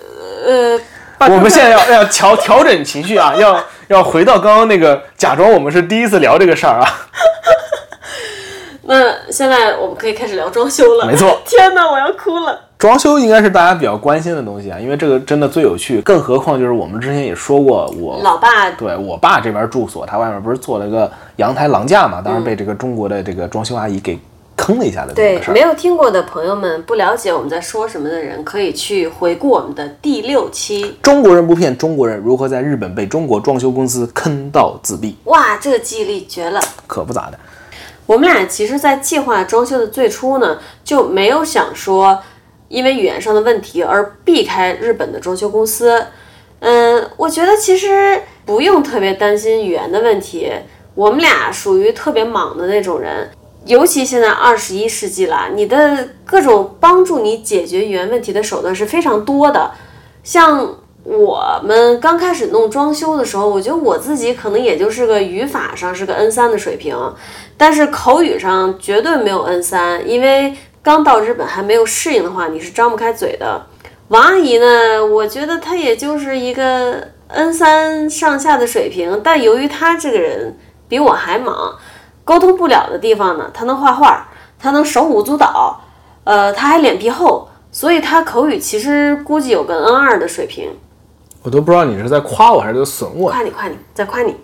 [0.45, 0.79] 呃，
[1.27, 6.87] 我们现在要要调调整情绪啊，要要回到刚刚那个，假装我们是第一次聊这个事儿啊。
[8.83, 11.05] 那现在我们可以开始聊装修了。
[11.05, 12.59] 没错，天哪，我要哭了。
[12.77, 15.99] 装修应该是大家比较关心的东西啊，因为这个真的最有趣。
[16.01, 24.17] 更何况就是我们之前也说过，我老爸对我爸这边住所，他外面不是做了一个阳台廊架嘛，当然被这个中国的这个装修阿姨给
[24.59, 25.61] 坑了一下的对没。
[25.61, 30.97] 有听过的朋友们，不了解我们在说什么的人，可以去回顾我们的第六期。
[31.01, 35.15] 中国人不骗中国人，如何在日本被中国装修公司坑到自闭？
[35.25, 36.59] 哇，这个记忆力绝了！
[36.85, 37.39] 可不咋的。
[38.05, 42.19] 我们俩其实，在计划装修的最初呢，就没有想说
[42.67, 46.05] 因为语言上的问题而避开日本的装修公司。
[46.59, 50.51] 嗯，我觉得其实不用特别担心语言的问题。
[50.95, 53.29] 我们俩属于特别莽的那种人，
[53.65, 59.71] 尤其现在二十一世纪了，你的各种帮助你解决语言问题的手段是非常多的。
[60.23, 66.95] 像我们刚开始弄装修的时候，我觉得我自己可能也就是个语法上是个 N 三的水平，
[67.57, 73.65] 但是口语上绝对没有 N 三，因为刚到日本还没有适应的话，你是张不开嘴的。
[74.09, 81.77] 王阿姨呢，我觉得她也就是一个 N 三上下的水平，但由于她这个人比我还忙，
[82.29, 84.27] 沟通不了的地方呢，他能画画，
[84.59, 85.81] 他能手舞足蹈，
[86.25, 90.69] 呃，他还脸皮厚，所以他口语其实估计有个 N 二的水平。
[91.41, 93.31] 我都不知道你是在夸我还是在损我。
[93.31, 94.35] 夸你夸你，在夸你。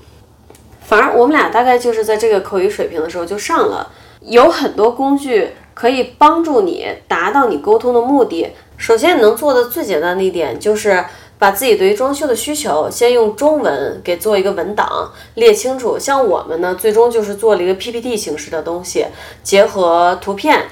[0.82, 3.88] 反正我们俩大概就是在这个口语水平的时候就上了，
[4.22, 8.52] 有很多工具可以帮助你达到你沟通的目的。
[8.78, 11.06] 首先，你能做的最简单的一点就是
[11.38, 15.98] 把自己对于装修的需求先用中文给做一个文档列清楚。
[16.00, 19.06] 像我们呢，最终就是做了一个 PPT 形式的东西，
[19.44, 20.64] 结合图片。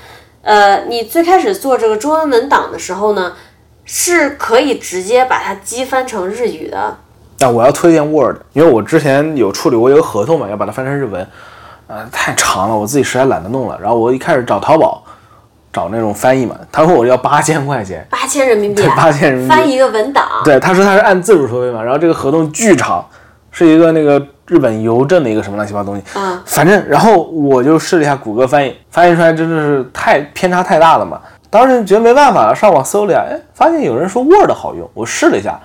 [0.42, 3.34] 呃，你最开始做这个中文文档的时候呢，
[3.86, 6.98] 是可以直接把它机翻成日语的。
[7.40, 11.28] 那我要推荐 Word，因为我之前有处理过一个合同嘛，要把它翻成日文，
[11.88, 13.78] 呃，太长了，我自己实在懒得弄了。
[13.82, 15.04] 然后我一开始找淘宝，
[15.74, 19.50] 找那种翻译嘛，他说我要八千块钱，八千人民币、啊，对8000人民币。
[19.50, 23.04] 翻一个文档，对，他说他是按字数收费嘛，然后这个合同巨长，
[23.50, 35.60] 是一个那个日本邮政的一个什么乱七八糟东西，嗯，反正然后我就试了一下谷歌翻译，翻译出来真的是太偏差太大了嘛，当时觉得没办法了，上网搜了一下，哎，发现有人说 Word 好用，我试了一下，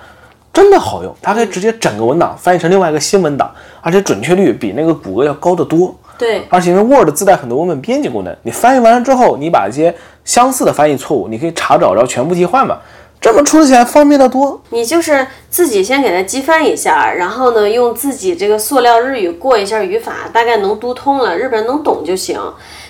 [0.51, 5.95] 真的好用，它可以直接整个文档翻译成另外一个新文档，而且准确率比那个谷歌要高得多。
[6.19, 12.77] 对，而且因为 Word 自带很多文本编辑功能，你翻译完了之后，你把一些相似的翻译错误，你可以查找，然后全部替换嘛，
[13.21, 14.61] 这么处理起来方便得多。
[14.71, 22.37] 你就是自己先给它机翻一下，然后呢，用自己这个塑料日语过一下语法，大概能读通了，日本人能懂就行。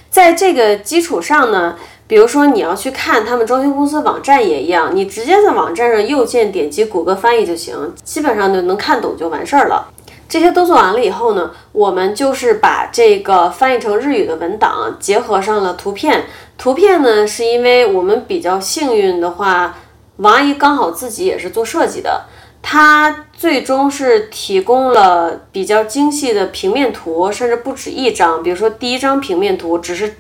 [0.10, 1.76] 在这个基础上呢，
[2.08, 9.88] 比如说你要去看他们装修公司网站也一样，你直接在网站上右键点击谷歌翻译就行，基本上就能看懂就完事儿了。
[10.30, 16.26] 这些都做完了以后呢，我们就是把这个翻译成日语的文档结合上了图片。
[16.56, 19.76] 图片呢，是因为我们比较幸运的话，
[20.18, 22.26] 王阿姨刚好自己也是做设计的，
[22.62, 28.44] 她最终是提供了比较精细的平面图，甚至不止一张。
[28.44, 30.16] 比如说第一张平面图只是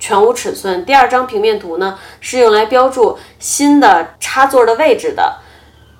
[0.00, 5.36] 全无尺寸，第二张平面图呢是用来标注新的插座的位置的，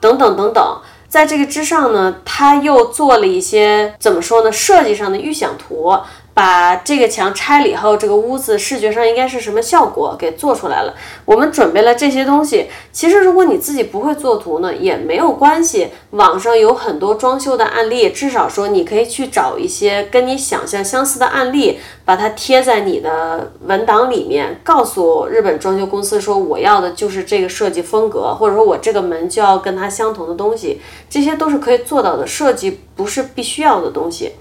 [0.01, 0.81] 等等等等。
[1.13, 4.51] 在这个之上呢，他又做了一些怎么说呢？
[4.51, 5.95] 设计上的预想图，
[6.35, 10.95] 把这个墙拆了以后，这个屋子视觉上应该是什么效果给做出来了。
[11.27, 12.69] 我们准备了这些东西。
[12.91, 15.89] 其实如果你自己不会做图呢，也没有关系。
[16.11, 30.81] 网上有很多装修的案例，至少说你可以去找一些跟你想象相似的案例，把它贴在你的文档里面，告诉日本装修公司说我要的就是这个设计风格，或者说我这个门就要跟它相同的东西，
[31.11, 32.27] 这些都是可以做到的。
[32.27, 34.33] 设计不是必须要的东西。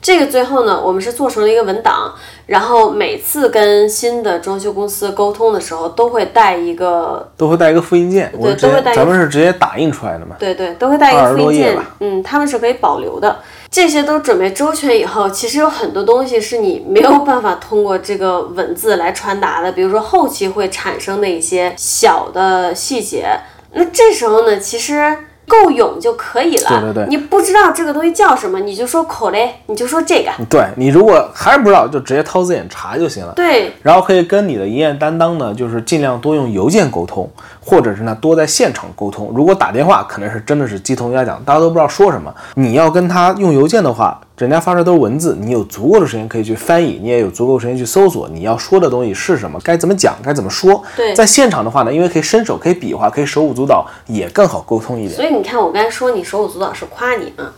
[0.00, 2.14] 这个最后呢，我们是做成了一个文档，
[2.46, 10.36] 然后每次跟新的装修公司沟通的时候，都会带一个，都会带一个复印件，我是直接都会带咱们是直接打印出来的嘛。
[10.38, 13.40] 对对，都会带一个复印件嗯，他们是可以保留的。
[13.70, 23.28] 这些都准备周全以后，其实有很多东西是你没有办法通过这个文字来传达的，比如说后期会产生的一些小的细节。
[23.72, 25.18] 那这时候呢，其实
[25.48, 26.68] 够勇就可以了。
[26.68, 30.30] 对对对你不知道这个东西叫什么，你就说口嘞，你就说这个。
[30.48, 33.32] 对你如果还是不知道，就直接掏字眼查就行了。
[33.34, 37.28] 对，然后可以跟你的营业担当呢，就是尽量多用邮件沟通，
[37.64, 39.32] 或者是呢多在现场沟通。
[39.34, 42.32] 如果打电话，可能是真的是鸡同鸭讲，大家都不知道说什么。
[42.54, 50.82] 你要跟他用邮件的话，人家发出来都是文字，你有足够的时间可以去翻译，你也有足够的时间去搜索你要说的东西是什么，该怎么讲，该怎么说。
[50.96, 55.14] 对在现场的话呢，因为可以伸手，可以比划，可以手舞足蹈，也更好沟通一点。
[55.14, 57.52] 所以你看，我刚才说你手舞足蹈是夸你啊。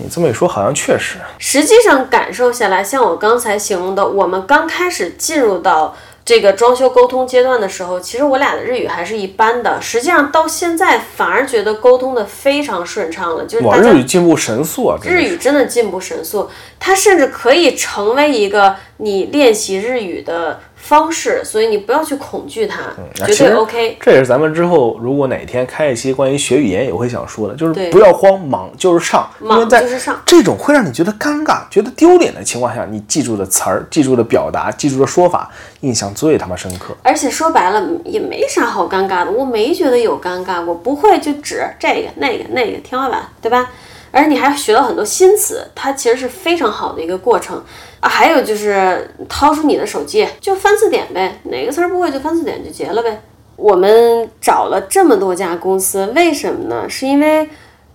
[0.00, 1.16] 你这么一说，好像确实。
[1.38, 5.96] 实际上感受下来，像我刚才形容的，我们刚开始进入到
[6.28, 9.80] 这个装修沟通阶段的时候，其实我俩的日语还是一般的。
[9.80, 14.98] 实际上到现在反而觉得沟通的非常顺畅了，就是哇，大家日语进步神速啊！
[15.02, 22.80] 日语真的进步神速，它甚至可以成为一个你练习日语的方式，所以你不要去恐惧它，
[23.26, 23.98] 绝对 OK。
[24.00, 35.50] 这也是咱们之后如果哪天开一期关于学语言也会想说的，就是不要慌，忙就是上，因为莽在就是上这种会让你觉得尴尬、觉得丢脸的情况下，你记住的词儿、记住的表达、记住的说法，
[35.80, 36.96] 印象最他妈深刻。
[37.02, 43.70] 而且说白了也没啥好尴尬的，我没觉得有尴尬，我不会就指这个那个那个天花板，对吧？
[44.10, 47.62] 而你还学到很多新词，它其实是非常好的一个过程
[48.00, 48.08] 啊。
[48.08, 53.20] 还有就是掏出你的手机，就翻字典呗，哪个词儿不会就翻字典就结了呗。
[53.56, 56.88] 我们找了这么多家公司，为什么呢？
[56.88, 57.48] 是因为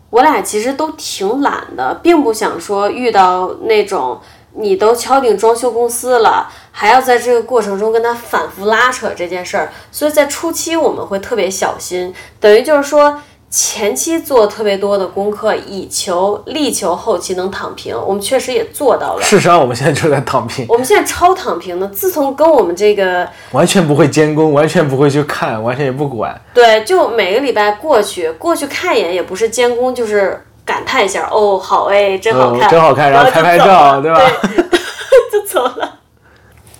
[0.09, 4.20] 我俩其实都挺懒的，并不想说遇到那种
[4.55, 13.20] 你都敲定装修公司了，还要在这个过程中跟他反复拉扯这件事儿，所以在初期我们会特别小心，等于就是说。
[13.56, 17.95] 前期做特别多的功课，以求力求后期能躺平。
[17.95, 19.22] 我们确实也做到了。
[19.22, 21.88] 事实上，我们现在就在躺平，我们现在超躺平的。
[21.89, 26.36] 自从跟我们这个完全不会监工，完全不会去看，完全也不管。
[26.51, 34.20] 对，就每个礼拜过去，过去看一眼，也不是监工，就是感叹一下，哦，好哎，真好看，嗯真好看然后拍拍照对吧。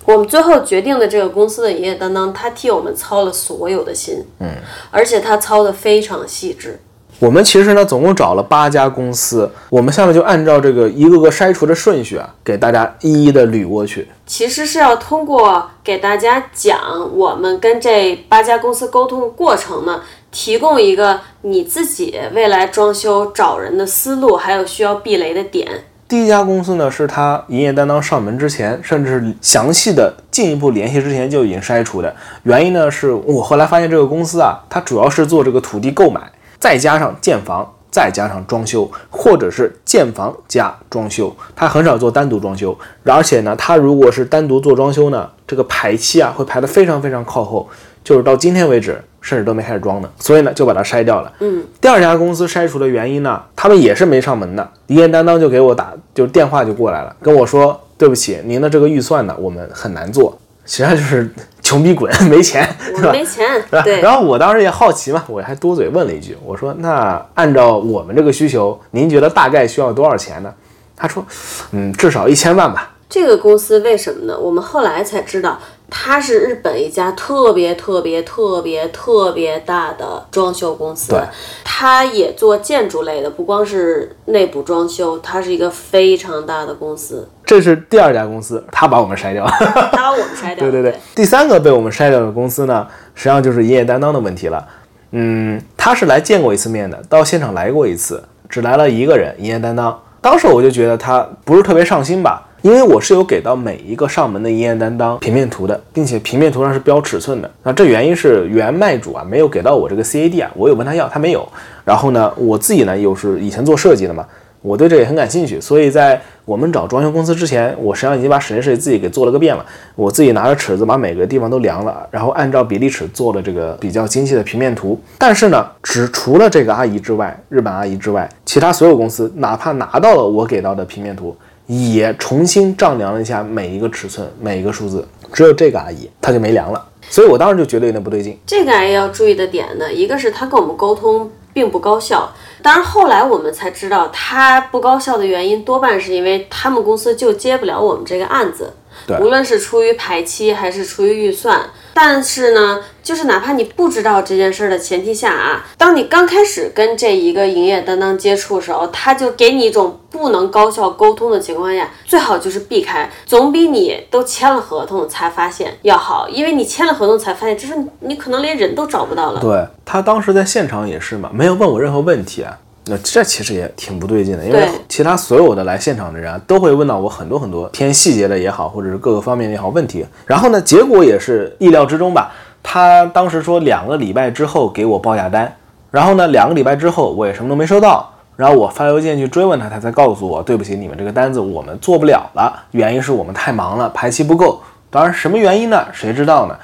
[0.06, 4.50] 我们最后决定的这个公司的营业担当，他替我们操了所有的心，嗯，
[4.92, 6.80] 而且他操的非常细致。
[7.20, 14.10] 我们其实呢，总共找了八家公司，我们下面就按照这个一个个筛除的顺序啊，给大家一一的捋过去。
[14.26, 16.78] 其实是要通过给大家讲
[17.16, 20.02] 我们跟这八家公司沟通的过程呢，
[20.32, 25.86] 提供一个你自己未来装修找人的思路，还有需要避雷的点。
[26.08, 32.16] 第一家公司呢，是他营业担当上门之前，甚至是详细的进一步联系之前就已经筛除的。
[32.44, 36.22] 原因呢，是我后来发现这个公司啊，它主要是做这个土地购买，
[36.60, 42.78] 再加上建房，再加上装修，或者是建房加装修，它很少做单独装修。
[43.06, 47.68] 而且呢，它如果是单独做装修呢，这个排期啊会排得非常非常靠后，
[48.04, 50.10] 就是到今天为止，甚至都没开始装呢。
[50.20, 51.32] 所以呢，就把它筛掉了。
[51.40, 61.30] 嗯，第二家公司筛除的原因呢，他们也是没上门的，营业担当就给我打，就是电话就过来了，跟我说对不起，您的这个预算呢，我们很难做，实际上就是
[61.62, 63.12] 穷逼滚， 没钱，我对吧？
[63.12, 70.54] 没钱，对吧对，然后我当时也好奇嘛，我还多嘴问了一句，我说那按照我们这个需求，您觉得大概需要多少钱呢？
[70.96, 71.26] 他说，
[71.72, 72.92] 嗯，至少一千万吧。
[73.10, 74.40] 这个公司为什么呢？
[74.40, 75.60] 我们后来才知道，
[75.96, 81.22] 它是日本一家特别特别特别特别大的装修公司对。
[81.64, 87.30] 它也做建筑类的，不光是内部装修，它是一个非常大的公司。
[87.46, 89.46] 这是第二家公司，他把我们筛掉。
[89.46, 90.72] 它 把我们筛掉了。
[90.72, 94.68] 对对对，第三个被我们筛掉的公司呢，实际上就是营业担当的问题了。
[95.12, 100.02] 嗯，他是来见过一次面的，到现场来过一次，只来了一个人，营业担当。
[100.22, 107.52] 当时我就觉得他不是特别上心吧，因为我是有给到每一个上门的营业担当平面图的，并且平面图上是标尺寸的。
[107.62, 111.46] 那这原因是原卖主啊没有给到我这个 CAD 啊，我有问他要，他没有。
[111.84, 114.26] 然后呢，我自己呢又是以前做设计的嘛，
[114.62, 119.66] 我对这也很感兴趣，所以在我们找装修公司之前，我实际上已经把室内设计自己给做了个遍了。
[119.96, 124.98] 我自己拿着尺子把每个地方都量了，然后按照比例尺做了这个比较精细的平面图。
[125.18, 131.36] 但是呢，只除了这个阿姨之外，日本阿姨之外，其他所有公司哪怕拿到了我给到的平面图，
[131.68, 136.86] 也重新丈量了一下每一个尺寸、每一个数字，只有这个阿姨她就没量了。
[137.10, 138.38] 所以我当时就觉得有点不对劲。
[138.46, 148.74] 这个阿姨要注意的点呢，一个是他跟我们沟通并不高效，当然后来我们才知道他不高效的原因多半是因为他们公司就接不了我们这个案子，
[149.20, 151.62] 无论是出于排期还是出于预算。
[151.96, 166.30] 但是呢，就是哪怕你不知道这件事儿的前提下啊，当你刚开始跟这一个营业担当接触的时候，他就给你一种不不能高效沟通的情况下，最好就是避开，总比你都签了合同才发现要好。
[166.30, 169.42] 因为你签了合同才发现，就是你可能连人都找不到了。
[169.42, 172.58] 对他当时在现场也是嘛，没有问我任何问题啊。
[172.86, 180.06] 那这其实也挺不对劲的，因为其他所有的来现场的人啊，都会问到我很多很多偏细节的也好，或者是各个方面也好问题。
[180.26, 182.32] 然后呢，结果也是意料之中吧。
[182.62, 185.54] 他当时说两个礼拜之后给我报价单，
[185.92, 188.10] 然后呢，两个礼拜之后我也什么都没收到。
[188.36, 194.60] 然后我发邮件去追问他，他才告诉我，对不起，你们这个单子我们做不了了，原因是我们太忙了，排期不够。
[194.90, 195.86] 当然什么原因呢？
[195.94, 196.58] 谁知道呢？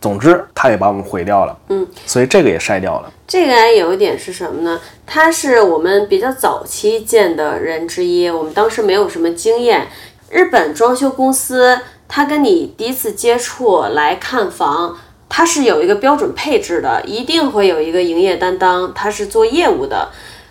[0.00, 1.56] 总之，他也把我们毁掉了。
[1.68, 3.08] 嗯，所以这个也筛掉了。
[3.32, 4.78] 这个还有一点是什么呢？
[5.06, 9.88] 他是我们比较早期见的人之一，我们当时没有什么经验。
[10.28, 14.98] 日本装修公司，他跟你第一次接触来看房，
[15.30, 20.10] 他是有一个标准配置的，一定会有一个营业担当，他是做业务的，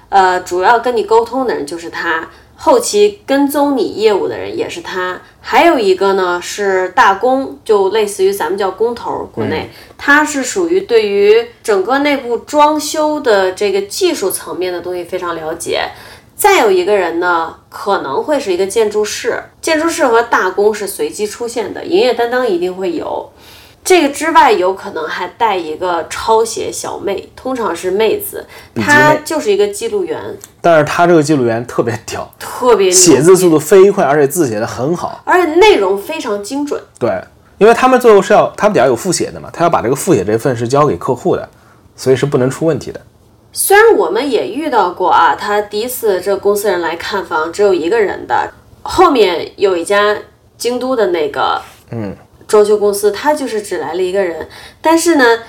[0.09, 2.29] 呃，主要跟你沟通的人就是他。
[2.64, 15.89] 后期跟踪你业务的人也是他，还有一个呢是大工，就类似于咱们叫工头，国内、他是属于对于整个内部装修的这个技术层面的东西非常了解。
[16.36, 23.32] 再有一个人呢，可能会是一个建筑师，建筑师和大工是随机出现的，营业担当一定会有。
[23.84, 30.19] 这个之外，有可能还带一个抄写小妹，通常是妹子，她就是一个记录员，
[30.61, 35.21] 但是她这个记录员特别屌，特别写字速度飞快，而且字写的很好。
[35.25, 36.82] 而且内容非常精准。
[36.99, 37.11] 对，
[37.57, 41.49] 因为他们最后是要，他们底下有复写的嘛，他要把这个复写这份是交给客户的，
[41.95, 43.01] 所以是不能出问题的。
[43.51, 48.49] 虽然我们也遇到过啊，他第一次这公司人来看房只有一个人的，
[48.84, 50.15] 后面有一家
[50.57, 52.15] 京都的那个嗯
[52.52, 54.47] 装修公司，他就是只来了一个人。
[54.82, 55.39] 但是呢，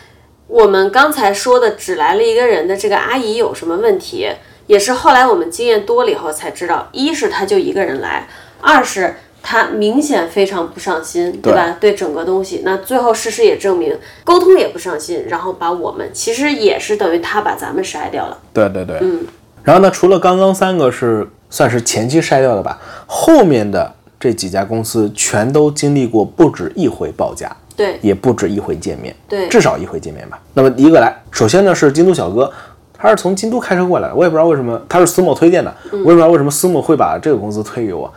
[0.46, 4.28] 我们刚才说的只来了一个人的这个阿姨有什么问题，
[4.68, 8.28] 也是后来我们经验多了以后才知道，一是他就一个人来，
[8.60, 9.16] 二是。
[9.44, 11.76] 他明显非常不上心，对吧？
[11.80, 18.38] 对整个东西，那最后事实也证明，沟通也不上心，然后把我们其实也是等于他把咱们筛掉了。
[18.54, 19.26] 对对对，嗯。
[19.64, 23.92] 然后呢，除了刚刚三个是算是前期筛掉的吧，后面的
[24.22, 30.38] 这几家公司全都经历过不止一回报价，对，也不止一回见面，对，至少一回见面吧。
[30.54, 32.48] 那么一个来，首先呢是京都小哥，
[32.96, 38.08] 他是从京都开车过来的，我也不知道为什么，他是私募推荐的，我也不知道为什么私募会把这个公司推给我。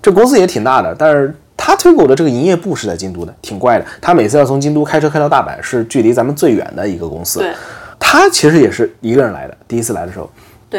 [0.00, 3.84] 这公司也挺大的，但是他推给我的这个营业部是在京都的，挺怪的。
[4.00, 7.40] 他每次要从京都开车开到大阪，是距离咱们最远的一个公司。
[7.40, 7.52] 对，
[7.98, 10.30] 他其实也是一个人来的，第一次来的时候。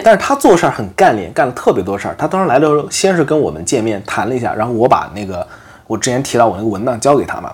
[0.04, 2.16] 但是他做事儿很干练，干了特别多事儿。
[2.18, 5.46] 他当时来的时候，先是跟我们见面谈了一下，然后我把那个
[5.88, 7.54] 我之前提到我那个文档交给他嘛，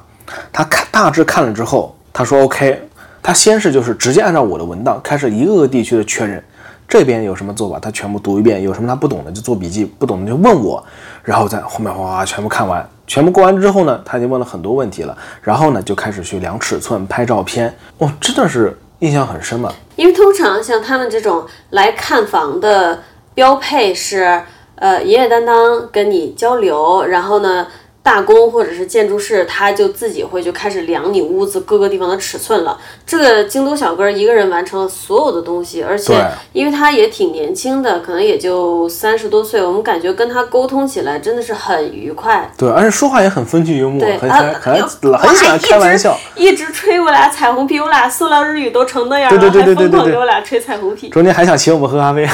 [0.52, 2.90] 他看大致看了之后，他说 OK。
[3.26, 6.44] 他先是就是直接按照我的文档开始一个个地区的确认。
[6.90, 10.84] 这边有什么做法，他全部读一遍，有什么他不懂的就做笔记，不懂的就问我，
[11.24, 19.74] 然后在后面哗哗全部看完，全部过完之后呢，他已经问了很多问题了，然后呢就开始去量尺寸、拍照片，哇，真的是印象很深吧。
[19.96, 24.42] 因为通常像他们这种来看房的标配是，
[24.76, 27.68] 呃，爷爷担当跟你交流，然后呢。
[28.04, 32.78] 大工或者是建筑师，他就自己会就开始量你屋子各个地方的尺寸了。
[33.08, 36.14] 这个京都小哥一个人完成了所有的东西，而且
[36.52, 42.52] 因为他也挺年轻的，可能也就三十多岁，我们感觉跟他沟通起来真的是很愉快。
[42.58, 44.74] 对，而且说话也很风趣幽默，很很很
[45.18, 51.08] 很喜欢开玩笑，一直吹我俩彩虹屁，我俩塑料日语都成那样了，还疯狂给我俩吹彩虹屁。
[51.08, 52.28] 中间还想请我们喝咖啡，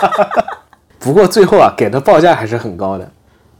[1.00, 3.10] 不过最后啊，给的报价还是很高的。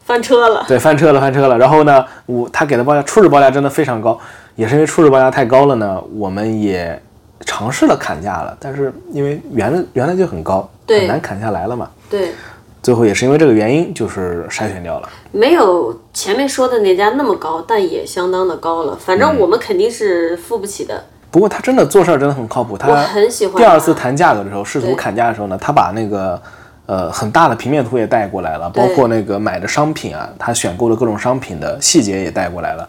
[0.07, 1.59] 翻车了，对，翻车了，翻车了。
[1.59, 4.17] 然后呢，我他给的报价，初始报价真的非常高，
[4.55, 7.03] 也是因为初始报价太高了呢，我们也
[7.41, 11.91] 尝试了砍价了，但是因为原来原来就很高，很难砍下来了嘛。
[12.09, 12.31] 对，
[12.85, 15.09] 最后也是因为这个原因，就是筛选掉了。
[15.33, 18.97] 没有前面说的那家那么高，但也相当的高了。
[18.97, 21.03] 反正我们肯定是付不起的。
[21.33, 23.57] 不过他真的做事儿真的很靠谱，他很喜欢。
[23.57, 26.41] 第二次谈价格的时候，试图砍价的时候呢，他把那个。
[26.87, 32.89] 呃，很大的平面图也带过来了，包括那个买的商品啊，他选购的各种商品的细节也带过来了，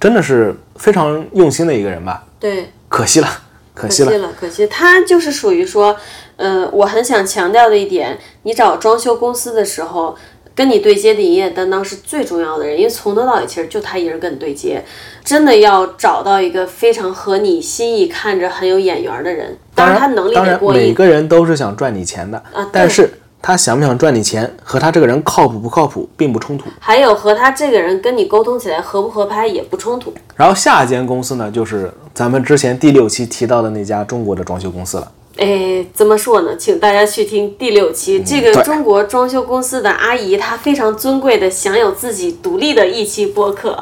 [0.00, 2.24] 真的是非常用心的一个人吧？
[2.40, 3.28] 对，可惜了，
[3.72, 4.66] 可惜了，可惜了，可惜。
[4.66, 5.96] 他就是属于说，
[6.36, 10.16] 呃，我很想强调的一点，你找装修公司的时候，
[10.54, 14.84] 跟你对接的营业担当是最重要的人，因为从头到尾其实就他一人跟你对接，
[15.24, 20.80] 真的要找到一个非常合你心意、看着很有眼缘的人，当然他能力得过硬。
[20.80, 23.08] 每个人都是想赚你钱的啊，但是。
[23.46, 30.12] 他想不想赚你钱，和他这个人靠谱不靠谱并不冲突，还有和他这个人跟你沟通起来合不合拍也不冲突。
[30.34, 35.12] 然后下一间公司呢，就是咱们之前第六期提到的那家中国的装修公司了。
[35.36, 36.56] 哎，怎么说呢？
[36.56, 38.20] 请大家去听第六期。
[38.20, 43.78] 这个中国装修公司的阿姨，她非常尊贵的享有自己独立的一期播客。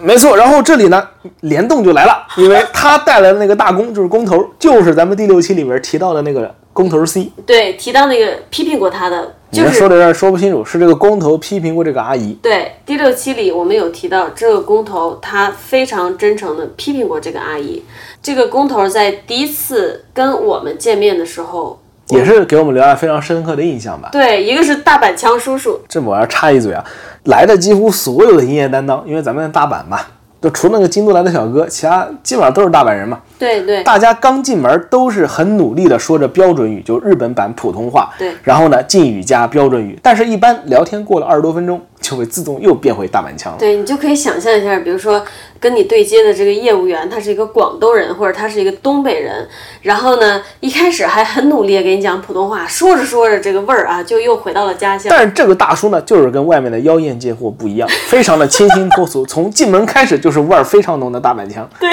[0.00, 1.02] 没错，然后这里呢，
[1.40, 7.32] 联动就来了，因为他带来的那个大工就是工头，就是咱们第六期里边提到的那个工头 C。
[7.44, 12.38] 对，提到那个批评过他的，你就是说的有点说不清楚，是这个工头批评过这个阿姨。
[12.40, 17.82] 对第六期里我们有提到，这个工头他非常真诚的批评过这个阿姨。
[18.22, 24.10] 这个工头在第一次跟我们见面的时候，也是给我们留下非常深刻的印象吧。
[24.12, 26.84] 对，一个是大板枪叔叔，这我要插一嘴啊，
[27.24, 29.98] 来的几乎所有的营业担当，因为咱们大阪嘛，
[30.40, 33.20] 就除那个京都来的小哥，其他基本上都是大阪人嘛。
[33.38, 38.10] 对对大家刚进门都是很努力的说着标准语，就日本版普通话。
[38.18, 43.58] 对然后呢，敬语加标准语，但是一般聊天过了二十多分钟，就会自动又变回大阪腔了。
[43.58, 45.22] 对，你就可以想象一下，比如说
[45.60, 49.46] 跟你对接的这个业务员，他是一个广东人，或者他是一个东北人，
[49.82, 55.08] 然后呢，一开始还很努力地给你讲普通话，说着说着这个味儿啊，就又回到了家乡。
[55.10, 61.68] 但是这个大叔呢，就是跟外面的妖艳贱货不一样，非常的清新脱俗，从进门开始就是味儿非常浓的大阪腔。
[61.78, 61.90] 对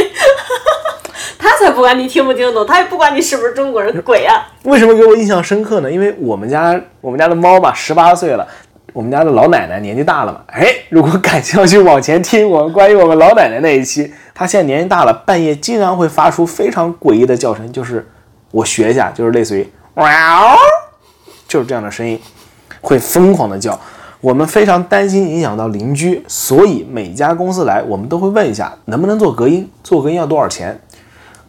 [1.37, 4.47] 他才不管你听不听懂，他也不管你是不是中国人，鬼啊！
[4.63, 5.91] 为什么给我印象深刻呢？
[5.91, 8.47] 因为我们家我们家的猫吧，十八岁了，
[8.95, 10.39] 我们家的老奶奶年纪大了嘛。
[10.47, 18.07] 哎，如果感兴趣往前听我们关于我们老奶奶那一期，她现在年纪大了，半夜经常会发出非常诡异的叫声，就是
[18.51, 20.55] 我学一下，就是类似于哇，
[21.45, 22.17] 就是这样的声音，
[22.79, 23.77] 会疯狂的叫。
[24.21, 30.79] 我们非常担心影响到邻居，所以每家公司来，我们都会问一下能不能做隔音，做隔音要多少钱。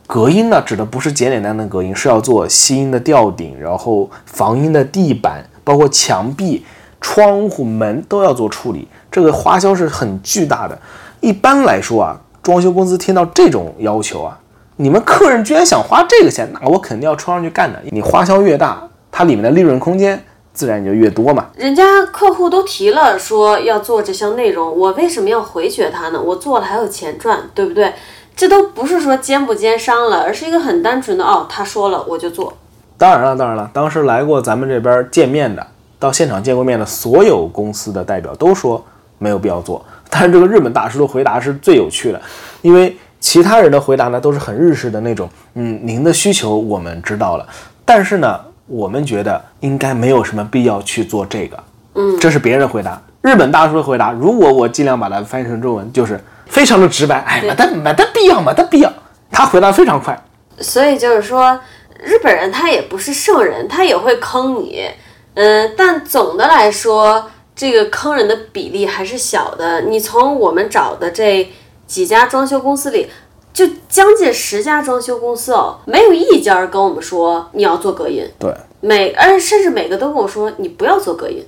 [0.09, 6.67] 隔音呢，指的不是简简单单隔音，是要做吸音的吊顶，然后防音的地板，包括墙壁、
[7.01, 8.89] 窗户、门都要做处理。
[9.11, 10.79] 这个花销是很巨大的。
[11.21, 14.39] 一般来说啊，装修公司听到这种要求啊，
[14.77, 17.81] 你们客人居然想花这个钱，那我肯定要冲上去干的。
[17.91, 20.23] 你花销越大，它里面的利润空间
[20.53, 21.47] 自然就越多嘛。
[21.57, 26.21] 人家客户都提了说要做这项内容，我为什么要回绝他呢？
[26.21, 27.93] 我做了还有钱赚，对不对？
[28.37, 32.55] 这都不是说奸不奸商了，而是一个很单纯的哦，他说了我就做。
[32.99, 35.67] 当然了，当然了，当时来过咱们这边见面的，
[35.99, 38.85] 到现场见过面的所有公司的代表都说
[39.19, 39.85] 没有必要做。
[40.09, 42.21] 但是这个日本大叔的回答是最有趣的，
[42.63, 47.47] 因为其他人的回答呢都是很日式的那种，嗯，您的需求我们知道了，
[47.85, 53.01] 但是呢，我们觉得应该没有什么必要去做这个，嗯，这是别人的回答。
[53.23, 58.93] 日本大叔的回答，如果我尽量把它翻译成中文，就是非常的直白，哎，没得没得必要，没得必要。
[59.31, 60.17] 他回答非常快，
[60.61, 61.59] 所以就是说，
[62.01, 64.89] 日本人他也不是圣人，他也会坑你，
[65.37, 69.83] 嗯，但总的来说，这个坑人的比例还是小的。
[69.83, 71.47] 你从我们找的这
[71.87, 73.07] 几家装修公司里，
[73.53, 81.45] 就将近十家装修公司哦，没有一家跟我们说你要做隔音，对，每而甚至每个都跟我说你不要做隔音。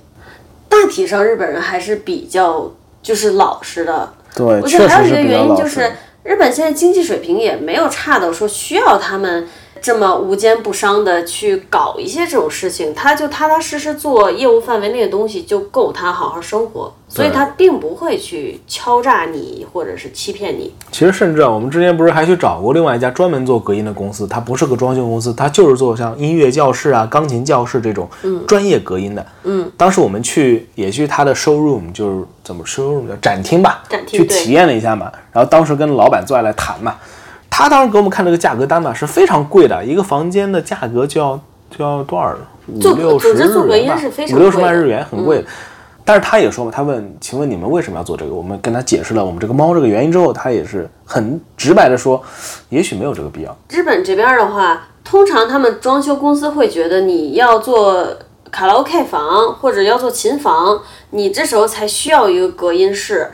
[0.67, 2.71] 大体上日本人还是比较
[3.01, 5.21] 就是老实的，对，我觉得还有一个。
[5.21, 9.47] 原因就是，日本现在经济水平也没有差到说需要他们
[9.81, 20.73] 这么无奸不商的去搞一些这种事情，他就踏踏实实做业务范围内的东西就够他好好生活，所以他并不会去敲诈你或者是欺骗你。
[20.91, 28.09] 其实甚至啊，我们之前不是还去找过另外一家专门做隔音的公司，它不是个装修公司，它就是做像音乐教室啊、钢琴教室这种
[28.47, 29.25] 专业隔音的。
[29.43, 35.11] 嗯，当时我们去也去他的 showroom，就是怎么 showroom 叫展厅吧，展厅去体验了一下嘛。
[35.31, 36.95] 然后当时跟老板坐下来谈嘛，
[37.49, 41.39] 他当时给我们看这个价格单嘛是非常贵的，一个房间的价格就要
[41.69, 42.35] 就要多少
[42.67, 43.99] 五做六十日元吧
[44.31, 45.45] 五六十万日元，很贵的。
[46.05, 48.33] 但是他也说嘛，他问，请问你们为什么要做这个？
[48.33, 52.23] 我们跟他解释了我们这个猫这个原因之后，他也是很直白的说，
[52.69, 53.55] 也许没有这个必要。
[53.69, 58.07] 日本这边的话，通常他们装修公司会觉得你要做
[58.49, 60.81] 卡拉 OK 房或者要做琴房，
[61.11, 63.29] 你这时候才需要一个隔音室。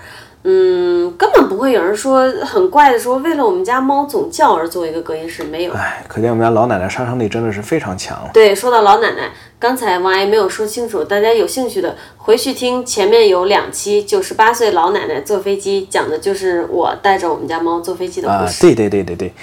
[0.48, 5.74] 嗯，根本不会有人说很怪的说，为了我们家猫总叫而做一个隔音室，没有。
[5.74, 8.30] 哎，可见我们家老奶奶杀伤力真的是非常强。
[8.32, 18.62] 对，说到老奶奶，刚才王阿姨没有说清楚，大家有兴趣的回去听前面有两期九十八岁老奶奶坐飞机，讲的就是我带着我们家猫坐飞机的啊、故事。
[18.62, 19.34] 对对对对对，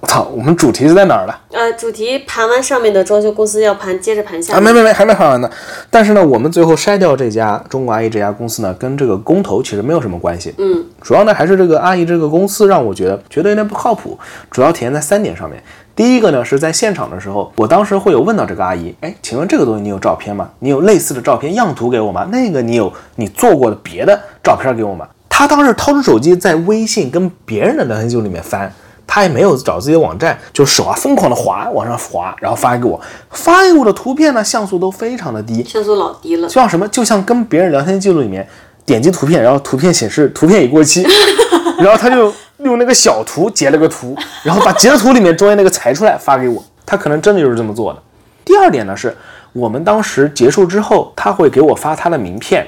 [0.00, 1.40] 我操，我们主题是在哪儿了？
[1.52, 5.50] 呃，主题盘完上面的装修公司，要盘接着盘下啊，没没没，还没盘完呢。
[5.90, 10.54] 但是呢，我们最后筛掉这家中国阿姨这家公司呢，跟这个公投其实没有什么关系。
[10.58, 14.16] 嗯，主要呢还是这个阿姨这个公司让我觉得觉得有点不靠谱，
[14.50, 15.60] 主要体现在三点上面。
[15.96, 20.48] 第一个呢是在现场的时候，我当时会有问到这个阿姨，哎，请问这个东西你有照片吗？
[20.60, 22.24] 你有类似的照片样图给我吗？
[22.30, 25.08] 那个你有你做过的别的照片给我吗？
[25.28, 28.72] 她当时掏出手机在微信跟别人的聊天记录里面翻，她
[29.18, 33.00] 他也没有找自己的网站，就手啊疯狂的滑往上滑，然后发给我，
[33.30, 36.54] 发给我的图片呢像素都非常的低，像素老低了就。
[36.54, 38.48] 像什么，就像跟别人聊天记录里面
[38.86, 41.04] 点击图片，然后图片显示图片已过期，
[41.82, 48.00] 然后他就用那个小图截了个图，然后把截的图里面中间那个裁出来发给我，他可能真的就是这么做的。
[48.44, 49.16] 第二点呢是，
[49.52, 52.64] 我们当时结束之后，他会给我发他的名片，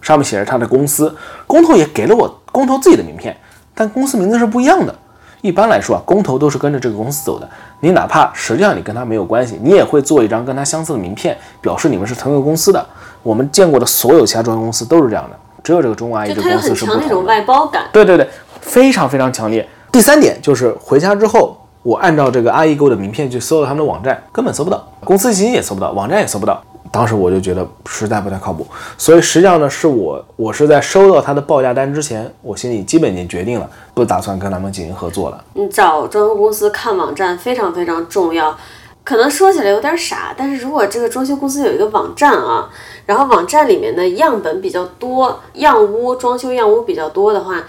[0.00, 1.14] 上面写着他的公司，
[1.46, 3.36] 工头也给了我工头自己的名片，
[3.74, 4.94] 但公司名字是不一样的。
[5.40, 7.48] 一般来说啊，工头都是跟着这个公司走的。
[7.80, 12.84] 你哪怕实际上你跟他没有关系，你也会做一张跟他相似的名片，表示你们是同一个公司的。
[13.22, 17.00] 我们见过的所有其他装修公司都是这样的，只有这个中国阿姨这个公司是不同的。
[17.00, 17.84] 强那种外包感。
[17.92, 18.28] 对对对，
[18.60, 19.66] 非常非常强烈。
[19.90, 26.62] 第三点就是回家之后，我按照这个阿姨给我的名片去搜了他们的网站，根本搜不到，公司信息也搜不到，网站也搜不到。
[26.92, 28.66] 当时我就觉得实在不太靠谱，
[28.98, 35.44] 所以实际上呢，是我我是在收到他的报价单之前，我心里基本已经决定了，不打算跟他们进行合作了。
[35.54, 38.56] 你找装修公司看网站非常非常重要。
[39.02, 42.68] 可能说起来有点傻，但是如果这个装修公司有一个网站啊，
[43.06, 47.64] 然后网站里面的样本比较多，样屋装修样屋比较多的话，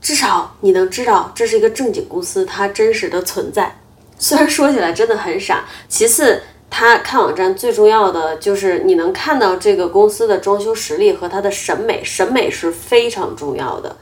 [0.00, 3.76] 至少你能知道这是一个正经公司，它真实的存在。
[4.18, 5.64] 虽然说起来真的很傻。
[5.88, 13.96] 其次，它看网站最重要的就是你能看到这个公司的装修实力和它的审美，审美是非常重要的。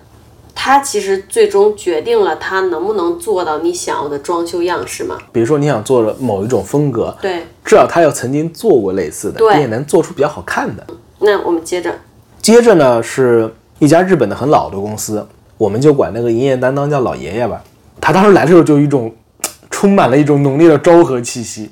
[0.54, 5.16] 它其实最终决定了它能不能做到你想要的装修样式嘛？
[5.32, 10.86] 比如说你想做的某一种风格，对，至少他要曾经做过类似的，对并且能做出比较好看的。
[11.20, 11.94] 那我们接着，
[12.42, 17.64] 接着呢是一家日本的很老的公司，我们就管那个营业担当叫老爷爷吧。
[18.00, 19.12] 他当时来的时候就有一种
[19.70, 21.70] 充满了一种浓烈的昭和气息。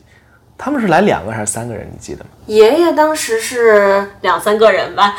[0.58, 1.86] 他们是来两个还是三个人？
[1.92, 2.30] 你记得吗？
[2.46, 5.14] 爷爷当时是两三个人吧？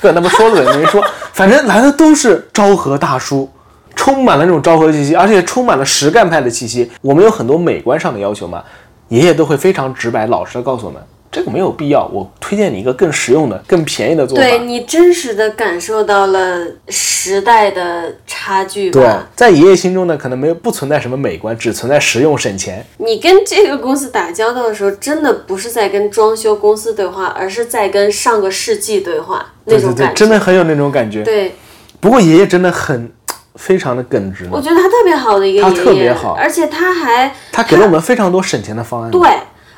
[0.00, 3.50] 跟他们说了也没说， 反正来的都是昭和大叔，
[3.96, 6.90] 充满了那种昭和气息，而且充满了实干派的气息。
[7.00, 8.62] 我们有很多美观上的要求嘛，
[9.08, 11.02] 爷爷都会非常直白老实的告诉我们，
[11.34, 14.42] 这个没有必要，我推荐你一个更实用的、更便宜的做法。
[14.42, 19.04] 对你真实的感受到了时代的差距对？，
[19.34, 22.86] 在爷爷心中呢，可能没有不存在什么美观，只存在实用省钱。
[22.98, 30.14] 你跟这个公司打交道的时候，真的不是在跟装修公司对话，而是在跟上个世纪对话那对对对，种感觉。
[30.14, 31.24] 真的很有那种感觉。
[31.24, 31.52] 对，
[31.98, 33.10] 不过爷爷真的很
[33.56, 39.10] 非常的耿直，我觉得他特别好的一个他爷爷，特别好而且他还他给了我们非常多省钱的方案。
[39.10, 39.20] 对，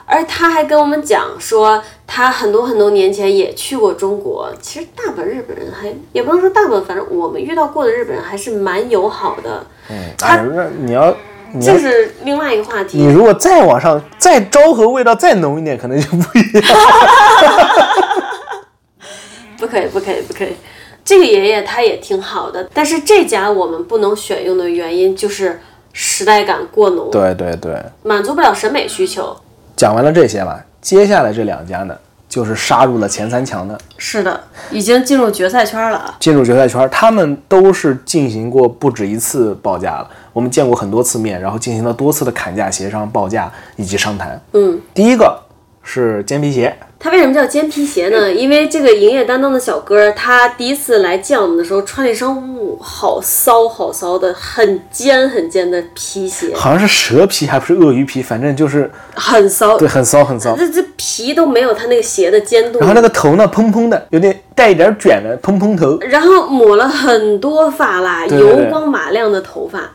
[0.06, 4.48] 而他还跟我们讲说，他很多很多年前也去过中国。
[4.60, 9.66] 其实大部分日本人还也不能说大部分，反正我们遇到过的日本人还是蛮友好的。
[9.90, 11.14] 嗯，哎，那你要
[11.52, 12.98] 你要这是另外一个话题。
[12.98, 16.62] 你如果再往上，再昭和味道再浓一点，可能就不一样。
[19.58, 20.54] 不可以，不可以，不可以。
[21.04, 25.60] 这个爷爷他也挺好的，但是这家我们不能选用的原因就是
[25.92, 29.36] 时代感过浓，对对对，满足不了审美需求。
[29.76, 31.94] 讲完了这些吧，接下来这两家呢，
[32.28, 36.16] 就是杀入了前三强的，是的，已经进入决赛圈了啊！
[36.18, 44.40] 进入决赛圈，他们都是进行过不止一次报价了，我们见过很多次面，然后进行了多次的砍价协商、报价以及商谈。
[44.52, 45.38] 嗯，第一个
[45.82, 48.30] 是尖皮鞋，他为什么叫尖皮鞋呢？
[48.32, 59.76] 因为这个营业担当的小哥，他第一次来见我们的时候，穿了一双呜，好骚好骚的，很尖很尖的皮鞋，好像是蛇皮还不是鳄鱼皮，反正就是很骚。
[59.78, 60.56] 对，很骚很骚。
[60.56, 65.98] 这这皮都没有他那个鞋的尖度然，后那个头呢，蓬蓬的，有点带一点卷的蓬蓬头。
[66.00, 69.90] 然后抹了很多发蜡，对对对油光马亮的头发。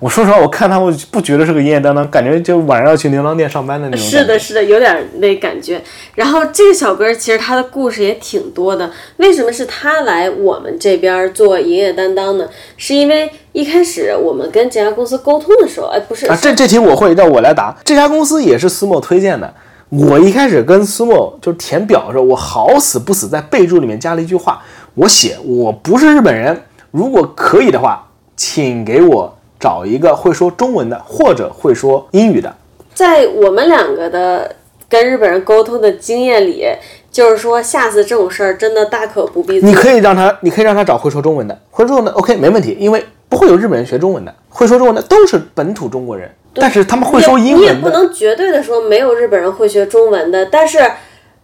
[0.00, 4.06] 我说实话，我看他我不觉得是个营业担当，感觉就晚上要去牛郎店上班的那种。
[4.06, 5.78] 是的，，是的，有点那感觉。
[6.14, 8.90] 然后这个小哥其实他的故事也挺多的。
[9.18, 12.48] 为什么是他来我们这边做营业担当呢？
[12.78, 17.76] 是因为一开始我们跟这家公司沟通的时候，哎，不是，啊，这这题我会，让我来答。
[17.84, 19.52] 这家公司也是苏沫推荐的。
[19.90, 24.62] 我一开始跟苏沫就是填表的时候，我好死不死在备注里面加了一句话，
[24.94, 32.52] 我写我不是日本人，如果可以的话，请给我找一个会说中文的或者会说英语的。
[32.94, 34.56] 在我们两个的
[34.88, 36.66] 跟日本人沟通的经验里，
[37.12, 39.60] 就是说下次这种事儿真的大可不必。
[39.60, 50.78] 你可以让他，你可以让他找会说中文的，会说中文的，OK，没问题，因为不会有日本人学中文的，会说中文的都是本土中国人，但是他们会说英文你也不能绝对的说没有日本人会学中文的，但是，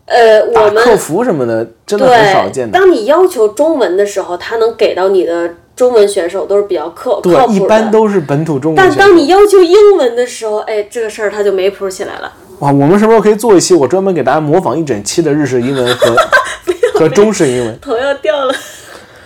[0.06, 2.76] 呃，我们客服什么的真的很少，见的。
[2.76, 7.52] 当你要求中文的时候，他能给到你的中文选手都是比较靠靠对，谱的。
[7.52, 8.96] 一般都是本土中文但。
[8.96, 12.32] 当你要求英文的时候，哎，这个事儿他就没谱起来了。
[12.60, 16.16] 哇，我们什么时候可以做一期，我专门给大家模仿一整期的日式英文和
[16.98, 17.78] 和中式英文？
[17.80, 18.54] 头要掉了。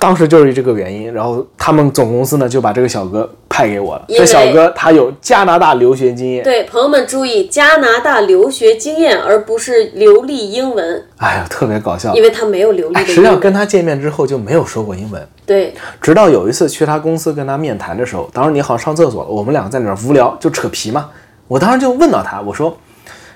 [0.01, 3.30] 当时就是这个原因，然后他们总公司呢就把这个小哥
[3.61, 4.04] 派派给我了。
[4.08, 12.22] 这小哥他有加拿大留学经验，对，朋友们注意，加拿大留学经验，而不是流利英文，哎呀，特别搞笑因。
[12.22, 13.04] 为他没有流利。
[13.04, 21.11] 实际上跟他见面之后就没有说过英文，对，直到有一次去他公司跟他面谈的时候，当时你好像上厕所了，我们两个在那儿无聊就扯皮嘛。
[21.48, 22.76] 我当时就问到他，我说：“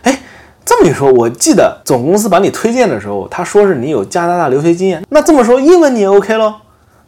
[0.03, 0.21] 哎，
[0.65, 6.55] 这么一说，我记得总公司把你推荐的时候，他说是你有加拿大留学经验，那这么说英文你也 OK 喽？”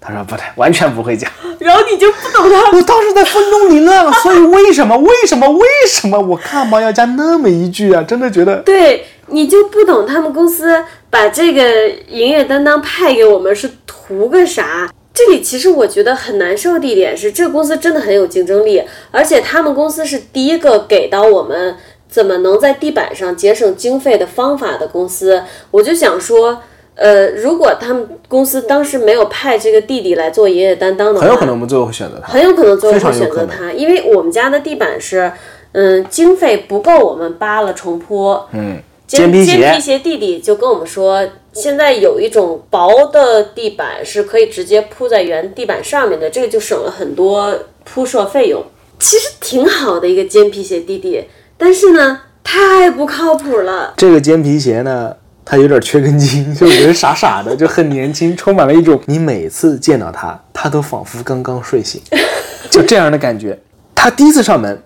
[0.00, 1.28] 他说：“不对，完全不会讲。
[1.58, 4.96] 然后你就不懂他”我当时在风中凌乱了， 所以为什么？
[4.98, 5.48] 为什么？
[5.48, 8.02] 为什么我干嘛要加那么一句啊？
[8.02, 14.88] 真的觉得对你就不懂他们公司把这个营业担当派给我们是图个啥？
[15.12, 21.74] 这里其实我觉得很难受的一点是，这个公司真的很有竞争力，而且他们公司是第一个给到我们
[22.08, 25.42] 怎么能在地板上节省经费的方法的公司。
[25.72, 26.62] 我就想说。
[26.96, 32.32] 呃，如果他们公司当时没有派这个弟弟来做爷爷担当的话，很有可能我们最后会选择他。
[32.32, 35.30] 很有可能最后会选择他，因为我们家的地板是，
[35.72, 38.40] 嗯，经费不够我们扒了重铺。
[38.52, 41.22] 嗯，尖尖皮鞋尖皮鞋弟弟就跟我们说，
[41.52, 48.64] 现在有一种薄的地板是可以直接铺在原地板上面的，这个就省了很多铺设费用。
[48.98, 51.22] 其实挺好的一个尖皮鞋弟弟，
[51.58, 53.92] 但是呢，太不靠谱了。
[53.98, 55.14] 这个尖皮鞋呢，
[55.48, 62.02] 它有点缺根筋， 就人傻傻的，就很年轻，充满了一种你每次见到他，他都仿佛刚刚睡醒，
[62.68, 63.56] 就这样的感觉。
[63.94, 64.82] 他第一次上门，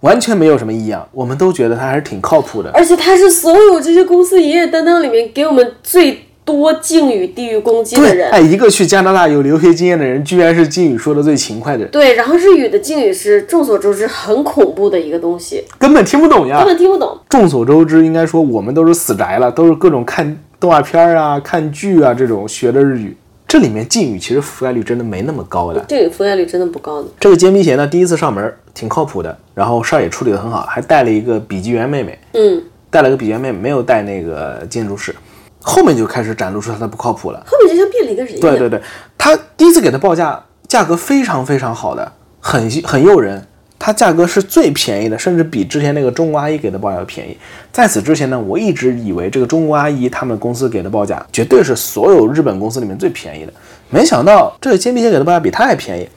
[0.00, 2.70] 完全没有什么异样，我们都觉得他还是挺靠谱的。
[2.70, 8.30] 而且他是所有这些公司营业担当里面给我们最多敬语地域攻击的，人。
[8.30, 16.68] 哎，一个去加拿大有留学经验的人，居然是敬语说的最勤快的人，对，然后日语的敬语是众所周知很恐怖的一个东西，根本听不懂呀根。
[16.68, 17.18] 本听不懂。
[17.28, 23.14] 众所周知，应该说我们都是死宅了，都是各种看动画片啊、看剧啊这种学的日语。
[23.46, 25.84] 这里面敬语其实覆盖率真的没那么高的。
[25.86, 27.08] 敬语覆盖率真的不高的。
[27.20, 35.14] 这个尖皮鞋呢，第一次上门挺靠谱的，然后事儿也处理得很好，还带了一个笔记员妹妹，嗯，带了个笔记员妹妹，没有带那个建筑师。
[35.62, 37.42] 后面就开始展露出他的不靠谱了。
[37.46, 38.40] 后面就像变了一个人一样。
[38.40, 38.82] 对对对，
[39.16, 43.46] 他第一次给的报价价格非常非常好的，很很诱人。
[43.80, 47.38] 它价格是最便宜的，甚至比之前那个中国阿姨给的报价要便宜。
[47.70, 53.52] 在此之前呢，我一直以为这个中国阿姨他们公司给的报价绝对是所有日本公司里面最便宜的，
[53.88, 56.08] 没想到这个煎饼姐给的报价比他还便宜。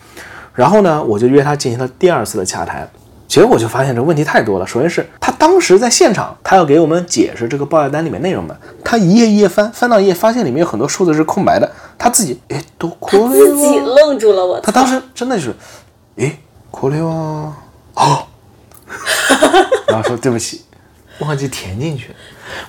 [0.56, 2.90] 然后呢，我就约他进行了第二次的洽谈，
[3.31, 4.67] 结果我就发现这问题太多了。
[4.67, 14.63] 首先是他当时在现场，他要给我们解释这个报价单里面内容的，他一页一页翻，翻到一页发现里面有很多数字是空白的，他自己诶都过了自己愣住了，我操！
[14.63, 15.55] 他当时真的是，
[16.17, 16.39] 诶，
[16.71, 17.51] これは
[17.95, 18.27] 哦，
[19.89, 20.63] 然后说对不起，
[21.19, 22.15] 忘记填进去了。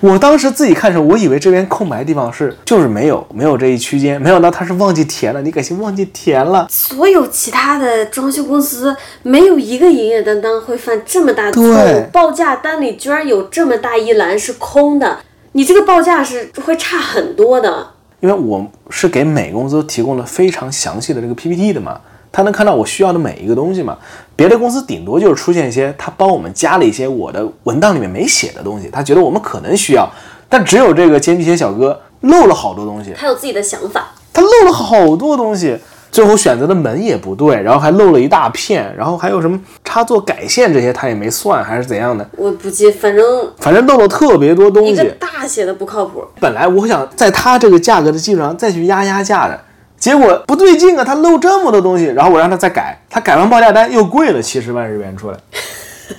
[0.01, 5.43] 我当时自己看的时候，我以为这边空白的地方是就是没有没有这一区间，没想到他是忘记填了。
[5.43, 6.67] 你感情忘记填了？
[6.71, 15.19] 所有其他的装修公司没有一个营业担当会犯这么大的错误，报价单里居然有这么大一栏是空的，
[15.53, 17.89] 你这个报价是会差很多的。
[18.21, 22.01] 因为我是给每个公司都提供了非常详细的这个 PPT 的嘛，
[22.31, 23.99] 他能看到我需要的每一个东西嘛。
[24.43, 30.11] 别的公司顶多就是出现一些他帮我们加了一些我的文档里面没写的东西，他觉得我们可能需要，
[30.49, 35.79] 但只有这个煎皮鞋小哥漏了好多东西，他有自己的想法，他漏了好多东西。
[36.11, 43.25] 最后选择的门也不对，然后还漏了一大片，然后还有什么插座改线这些他也没算，还是怎样的，我不记，反正
[43.57, 45.15] 反正漏了特别多东一个西。
[45.19, 46.23] 大写的不靠谱。
[46.39, 49.59] 本来我想在他这个价格的基础上再去压压价的，
[50.03, 55.39] 结果不对劲啊，他漏这么多东西，然后我让他再改，他改完报价单又贵了七十万日元出来，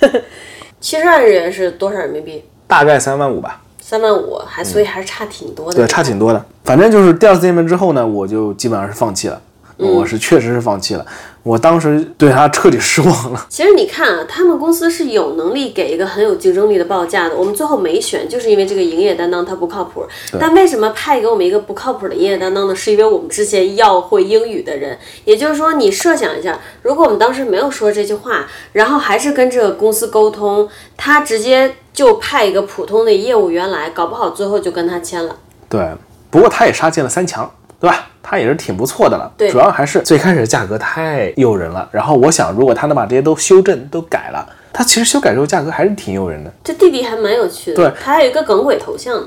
[0.80, 2.42] 七十万日元是多少人民币？
[2.66, 5.76] 大概三万五吧，三万五，还所以还是差挺多的。
[5.76, 6.42] 对，差挺多的。
[6.64, 9.38] 反正就是第二次见面之后呢，我就基本上是放弃了，
[9.76, 11.04] 我是确实是放弃了，
[11.44, 13.46] 我当时对他彻底失望了。
[13.50, 17.36] 其实你看啊，他们公司是有能力给一个很有竞争力的报价的。
[17.36, 20.06] 我们最后没选，就是因为这个营业担当他不靠谱。
[20.40, 22.74] 但为什么派给我们一个不靠谱的营业担当呢？
[22.74, 24.98] 是因为我们之前要会英语的人。
[25.26, 30.66] 也就是说，你设想一下，如果我们当时没有说这句话，然后还是跟这个公司沟通，
[30.96, 35.36] 他直接就派一个普通的业务员来，搞不好最后就跟他签了。
[35.68, 35.92] 对，
[36.30, 37.52] 不过他也杀进了三强，
[37.84, 38.06] 对吧？
[38.22, 39.30] 他也是挺不错的了。
[39.36, 41.86] 对主要还是最开始的价格太诱人了。
[41.92, 46.50] 然后我想，如果他能把这些都修正、都改了，他其实修改之后价格还是挺诱人的。
[46.64, 49.22] 这弟弟还蛮有趣的，对他还有一个耿鬼头像。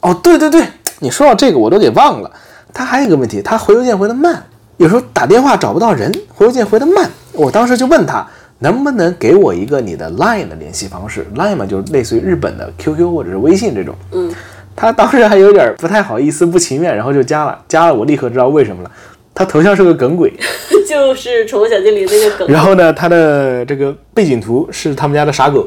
[0.00, 0.66] 哦，对对对，
[0.98, 2.30] 你说到这个我都给忘了。
[2.74, 4.42] 他还有一个问题，他回邮件回的慢，
[4.78, 7.08] 有时候打电话找不到人，回邮件回的慢。
[7.32, 8.26] 我当时就问他，
[8.58, 13.94] 能不能给我一个你的 Line 的联系方式？Line 嘛，就是类似于日本的 QQ 或者是微信这种。
[14.10, 14.32] 嗯，
[14.80, 17.58] 他当时还有点不太好意思、不情愿，然后就加了。
[17.68, 18.90] 加了，我立刻知道为什么了。
[19.34, 20.32] 他头像是个梗鬼，
[20.88, 22.48] 就是《宠物小精灵》那个梗。
[22.48, 25.66] 然后呢，他的这个背景图是他们家的傻狗。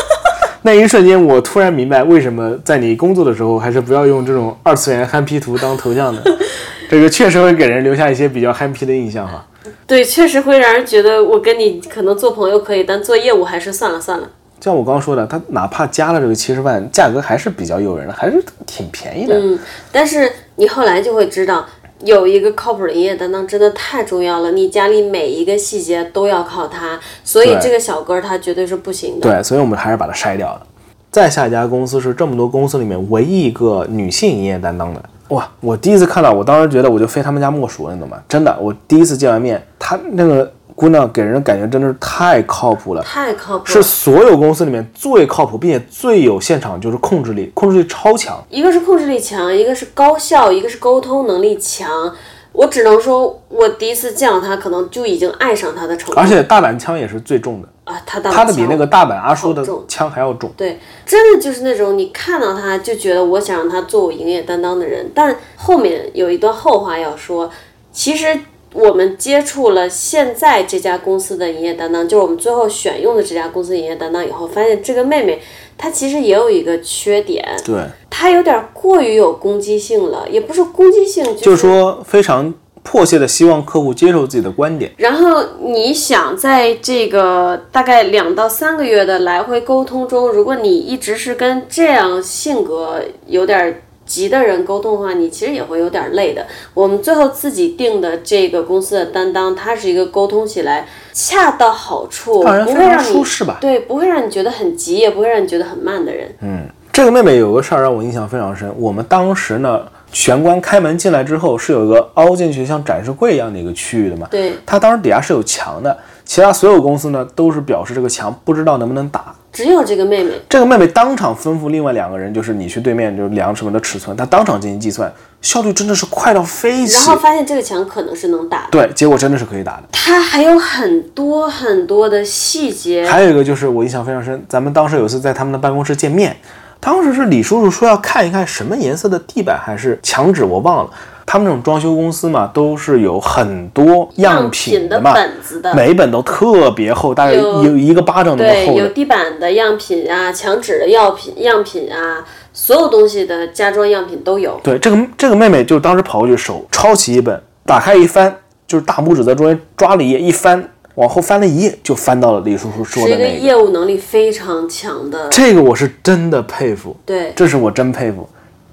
[0.64, 6.22] 那一瞬间，我突然明白为什么在你工作的时候，还是不要用这种二次元憨批图当头像的。
[6.90, 9.44] 这个确实会给人留下一些比较憨批的印象哈。
[9.86, 14.28] 对，确实会让人觉得我跟你可能做朋友可以，但做业务还是算了算了。
[14.62, 19.34] 像我刚刚说的，他哪怕加了这个七十万，价格还是比较诱人的，还是挺便宜的。
[19.36, 19.58] 嗯，
[19.90, 21.66] 但是你后来就会知道，
[22.04, 29.28] 有一个靠谱的营业担当真的太重要了，你家里每一个细节都要靠他，所以这个小哥儿他绝对是不行的。
[29.28, 30.62] 对，所以我们还是把它筛掉了。
[31.10, 35.02] 再下一家公司是这么多公司里面唯一一个女性营业担当的。
[35.28, 35.50] 哇！
[35.60, 38.22] 我第一次看到，我当时觉得我就非他们家莫属了，你懂吗？
[38.28, 43.82] 真的，我第一次见完面，他那个姑娘给人感觉真的是太靠谱了，太靠谱是。
[43.82, 48.42] 所有公司里面最靠谱，并且最有现场就是控制力，控制力超强。
[48.50, 52.12] 一个是控制力强，一个是高效，一个是沟通能力强。
[52.52, 56.20] 我只能说，我第一次见到他，可能就已经爱上他的程度。
[56.20, 60.52] 而且大阪枪也是最重的，啊，他的他的比那个大阪阿叔的枪还要重。
[60.54, 65.10] 对，真的就是那种你看到他就觉得我想让他做我营业担当的人。
[65.14, 67.50] 但后面有一段后话要说，
[67.90, 68.38] 其实
[68.72, 75.40] 我们接触了现在这家公司的营业担当，就是我们最后选用的这家公司营业担当以后，发现这个妹妹
[75.76, 77.76] 她其实也有一个缺点，对，
[78.08, 82.52] 她有点过于有攻击性了，也不是攻击性，就是说非常
[82.82, 84.90] 迫切的希望客户接受自己的观点。
[84.96, 93.82] 然后你想在这个大概两到三个月的来回沟通中，如果你一直是跟这样性格有点
[94.12, 96.46] 急的人沟通的话，你其实也会有点累的。
[96.74, 106.28] 我们最后自己定的这个公司的担当，它是一个沟通起来恰到好处，不会让你舒适吧对，不会让你觉得很急，也不会让你觉得很慢的人。
[106.42, 108.70] 嗯，这个妹妹有个事儿让我印象非常深。
[108.76, 109.80] 我们当时呢，
[110.12, 114.28] 玄关开门进来之后是有一个凹进去像展示柜一样的一个区域的嘛。
[114.30, 115.96] 对，它当时底下是有墙的，
[116.26, 119.34] 其他所有公司呢都是表示这个墙不知道能不能打。
[119.52, 127.02] 只有这个妹妹，这个妹妹当场吩咐另外两个人，就是你去对面就量什么的尺寸，她当场进行计算，效率真的是快到飞起然。
[127.02, 129.82] 后发现这个墙可能是能打的，对，结果真的是可以打的。
[129.92, 133.06] 它还有很多很多的细节。
[133.06, 136.34] 还有一个就是我印象非常深，咱们当时有一次在他们的办公室见面，
[136.80, 140.90] 当时是李叔叔说要看一看什么颜色的地板还是墙纸，我忘了。
[141.24, 148.76] 他们这种装修公司嘛，都是有很多样品的嘛，本子的，每一本都特别厚，大概有有一个巴掌那么，厚对。
[148.76, 154.60] 有地板的样品啊，墙纸的样品样品啊，所有东西的家装样品都有。
[154.62, 163.38] 对，这个这个妹妹就当时跑过去，手抄起一本，打开一翻，就是大拇指在中间抓了一页，一翻，往后翻了一页，就翻到了李叔叔说的那。
[163.38, 168.28] 业务能力非常强的，这个我是真的佩服，对，这是我真佩服。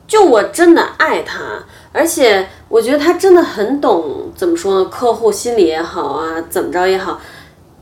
[0.07, 1.39] 就我真的爱他，
[1.99, 7.19] 而且我觉得他真的很懂怎么说呢，客户心理也好啊，怎么着也好，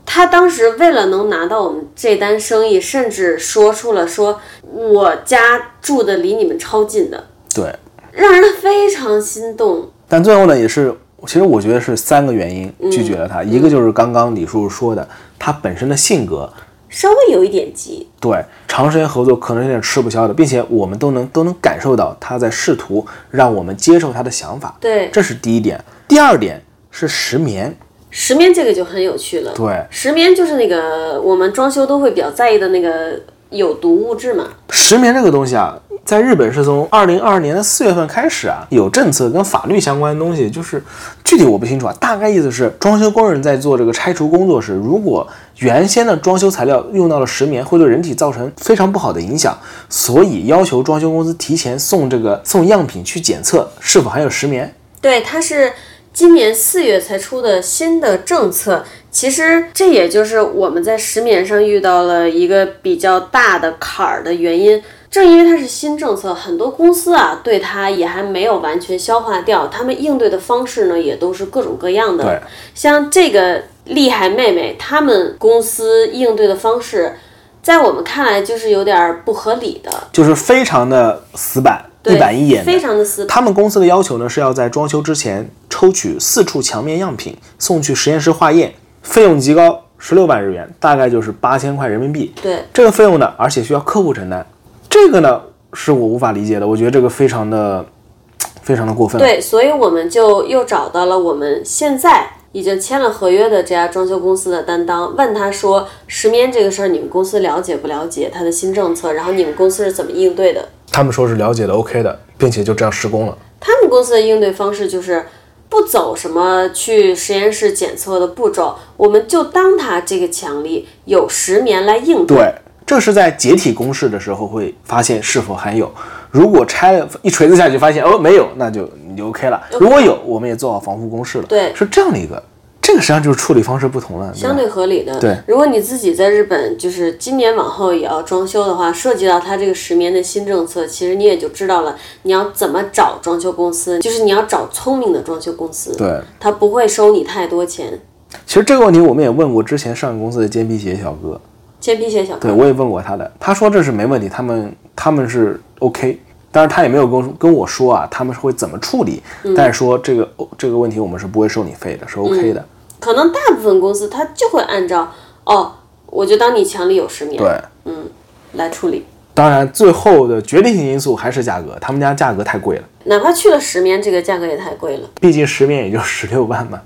[0.04, 4.40] 他当时为了能拿到我们这单生意，甚至说出了说
[4.72, 7.72] 我家住的离你们超近的，对，
[8.10, 9.88] 让人非常心动。
[10.08, 10.92] 但最后呢，也是，
[11.24, 13.44] 其实我觉得是三个原因嗯拒绝了他。
[13.44, 15.08] 一个就是刚刚李叔叔说的，
[15.38, 16.52] 他本身的性格，
[16.88, 25.82] 稍微有一点急，对长时间合作可能有点吃不消的，并且我们都能都能感受到他在试图让我们接受他的想法，对，这是第一点。
[26.06, 27.76] 第二点是石棉，
[28.10, 29.52] 石棉这个就很有趣了。
[29.54, 33.20] 对，石棉就是那个我们装修都会比较在意的那个
[33.50, 34.44] 有毒物质嘛。
[34.70, 40.82] 石棉这个东西啊，在日本是从二零二二年的四月份开始啊，有政策跟法律相关的东西，就是
[41.24, 45.26] 具体我不清楚啊，大概意思是装修工人在做这个拆除工作时，如果
[45.58, 49.56] 原先的装修材料用到了石棉，会对人体造成非常不好的影响，
[49.88, 54.74] 所以要求装修公司提前送这个送样品去检测是否含有石棉。
[55.00, 55.72] 对，它是
[56.18, 58.84] 今年四月才出的新的政策。
[59.08, 64.82] 其实这也就是我们在石棉上遇到了一个比较大的坎儿的原因。
[65.08, 72.42] 正因为它是新政策，很多公司啊对它也还没有完全消化掉，他们应对的方式呢也都是各种各样对的。
[72.74, 77.14] 像这个厉害妹妹，他们公司应对的方式，
[77.62, 82.80] 在我们看来就是有点儿不合理的，就是非常的死板，对一板一眼的非。
[82.80, 83.26] 常的死。
[83.26, 92.32] 他们公司的要求呢是要在装修之前抽取四处墙面样品，送去实验室化验，费用极高，十六万日元，大概就是八千块人民币。
[92.40, 94.44] 对，这个费用呢，而且需要客户承担，
[94.88, 95.40] 这个呢
[95.72, 97.84] 是我无法理解的，我觉得这个非常的
[98.62, 99.18] 非常的过分。
[99.20, 110.68] 对，所以我们就又找到了我们现在已经签了合约的这家装修公司的担当，问他说石棉这个事儿你们公司了解不了解它的新政策，然后你们公司是怎么应对的？
[110.90, 113.36] 他们说是了解的 OK 的，并且就这样施工了。
[113.60, 115.26] 他们公司的应对方式就是，
[115.68, 122.36] 不走什么去实验室检测的步骤，我们就当它这个强力有石棉来应对。
[122.36, 122.54] 对，
[122.86, 125.92] 这是在解体公式的时候会发现是否含有。
[126.30, 129.62] 如果拆了一锤子下去发现哦没有，那就你就 OK 了。
[129.78, 131.44] 如果有，我们也做好防护公式了。
[131.46, 132.42] 对是这样的一个，
[132.80, 134.32] 这个实际上就是处理方式不同了。
[134.32, 135.18] 对相对合理的。
[135.20, 148.00] 对如果你自己在日本，就是今年往后也要装修的话，涉及到它这个十年的新政策，其实你也就知道了，你要怎么找装修公司，就是你要找聪明的装修公司，对，他不会收你太多钱。
[148.46, 151.40] 其实这个问题我们也问过之前上一公司的煎皮鞋小哥，
[151.80, 156.18] 尖皮鞋小哥，对我也问过他的，他说这是没问题，他们他们是 OK。
[156.58, 162.66] 当然，他也没有跟我跟我说啊，他们是会怎么处理，嗯但是说这个哦这个问题我们是不会收你费的，是 OK 的。
[162.98, 165.08] 可能大部分公司他就会按照
[165.44, 165.72] 哦，
[166.06, 167.48] 我就当你墙里有石棉对，
[167.84, 168.10] 嗯
[168.54, 172.82] 来处理，当然最后的决定性因素还是价格，他们家价格太贵了。
[173.04, 175.08] 哪怕去了石棉，这个价格也太贵了。
[175.20, 176.80] 毕竟十面也就十六万嘛。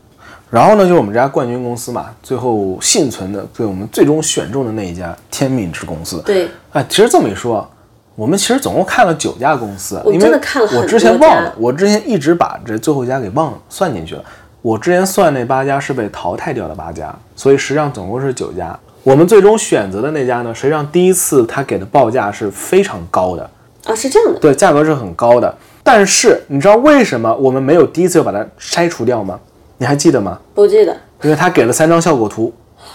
[0.51, 6.23] 然后呢，就是我们这家冠军公司嘛，最后幸存的，对我们最终选中的那一家天命之公司。
[6.27, 7.67] 对，哎，其实这么一说，
[8.15, 14.25] 我们其实总共看了九家公司，我因为真的看了很我之前忘了，我之前一直把这最后一家给忘了算进去了。
[14.61, 18.79] 我之前算那八家是被淘汰掉的八家，所以实际上总共是九家。
[19.03, 23.51] 我们最终选择的那家呢，实际上第一次他给的报价是非常高的，
[23.87, 25.53] 啊，是这样的，对，价格是很高的。
[25.83, 29.41] 但是你知道为什么我们没有第一次就把它筛除掉吗？
[29.79, 30.39] 你还记得吗？
[30.55, 30.97] 不记得。
[31.23, 32.53] 因为他给了三张效果图。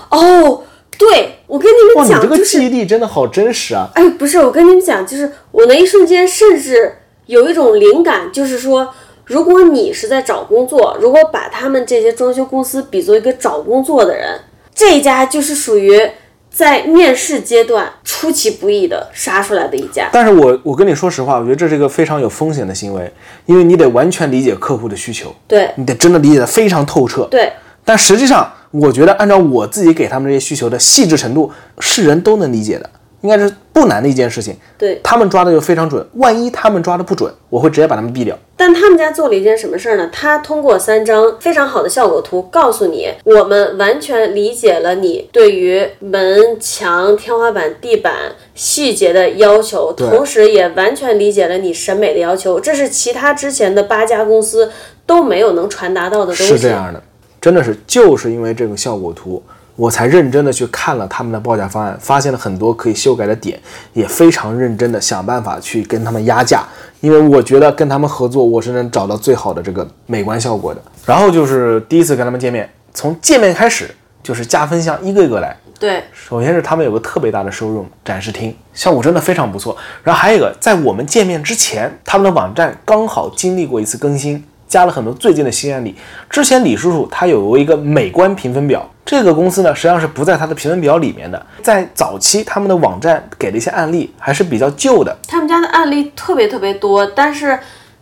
[0.10, 0.62] 哦，
[0.98, 3.88] 对，我跟你们讲，就是这个记忆力真的好真实啊！
[3.94, 6.96] 哎，不是，我跟你们讲，就是我那一瞬间甚至
[7.28, 8.94] 有一种灵感，就是说，
[9.26, 14.40] 如果你是在找工作，如果把他们这些装修公司比作一个找工作的人，
[14.74, 16.02] 这一家就是属于
[16.50, 20.10] 在面试阶段出其不意的杀出来的一家。
[20.12, 23.12] 但是我我跟你说实话，我觉得这是一个非常有风险的行为，
[23.46, 27.28] 因为你得完全理解客户的需求，对你得真的理解的非常透彻。
[27.30, 27.54] 对，
[27.86, 32.90] 但实际上，我觉得按照我自己给他们这些需求的细致程度，是人都能理解的，
[33.22, 34.56] 应该是不难的一件事情。
[34.78, 38.38] 对他们抓的就非常准，万一他们抓的不准，我会直接把他们毙掉。
[38.60, 40.10] 但他们家做了一件什么事儿呢？
[40.12, 48.14] 他通过三张非常好的效果图，告诉你，我们完全理解了你对于门墙、天花板、地板
[48.56, 52.60] 细节的要求，同时也完全理解了你审美的要求。
[52.60, 54.72] 这是其他之前的八家公司
[55.06, 56.46] 都没有能传达到的东西。
[56.46, 57.02] 是这样的，
[57.40, 59.42] 真的是就是因为这个效果图，
[59.76, 63.60] 我才认真的去看了他们的报价方案，发现了很多可以修改的点，
[63.94, 66.64] 也非常认真的想办法去跟他们压价，
[67.02, 70.82] 因为我觉得跟他们合作，我是能找到最好的这个美观效果的。
[71.06, 73.90] 然后就是第一次跟他们见面，从见面开始
[74.24, 75.56] 就是加分项一个一个来。
[75.80, 79.78] 对，首先是他们有个特别大的 showroom 展示厅，效果真的非常不错。
[80.04, 85.96] 然后还有一个，在我们见面之前，他们的网站刚好经历过一次更新，加了很多最近的新案例。
[86.30, 91.44] 之前李叔叔他有一个美观评分表，这个公司呢实际上是不在他的评分表里面的。
[91.64, 95.16] 在早期，他们的网站给了一些案例，还是比较旧的。
[95.28, 97.60] 他们家的案例特别特别多，但是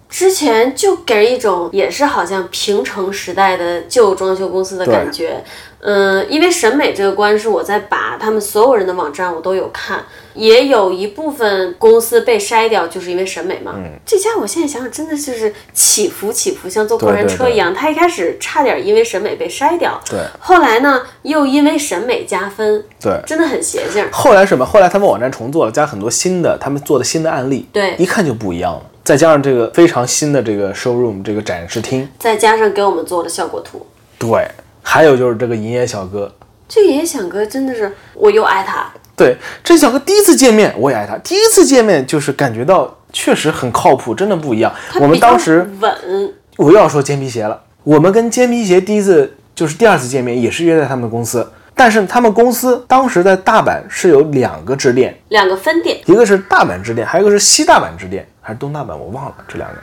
[0.10, 5.44] 之前就给人一种也是好像平成时代的旧装修公司的感觉。
[5.86, 13.74] 嗯，因为审美这个关是我在把他们所有人的网站我都有看，也有一部分公司被筛掉，就是因为审美嘛。
[13.78, 17.72] 嗯这家我现在想想，真的就是起伏起伏，像坐过山车一样。
[17.72, 23.20] 他一开始差点因为审美被筛掉，对后来呢又因为审美加分，对。
[23.28, 24.04] 真的很邪性。
[24.12, 24.66] 后来什么？
[24.66, 28.82] 后来他们网站重做了，加很多新的，他们做的新的案例，对一看就不一样了。
[29.04, 33.86] 再加上这个非常新的这个 showroom 这个展示厅，再加上给我们做的效果图，
[34.18, 34.48] 对，
[34.88, 36.32] 还有就是这个营业小哥，
[36.70, 38.86] 这个野小哥真的是，我又爱他。
[39.18, 44.72] 对，这小哥第一次见面我也爱他，第一次见面就是感觉到确实很靠谱，真的不一样。
[45.02, 59.78] 我们当时稳，我又要说尖皮鞋了，我们跟尖皮鞋第一次就是第二次见面也是约在他们的公司，但是他们公司当时在大阪是有两个支店，两个分店，一个是大阪支店，还有一个是西大阪支店，还是东大阪，我忘了这两个。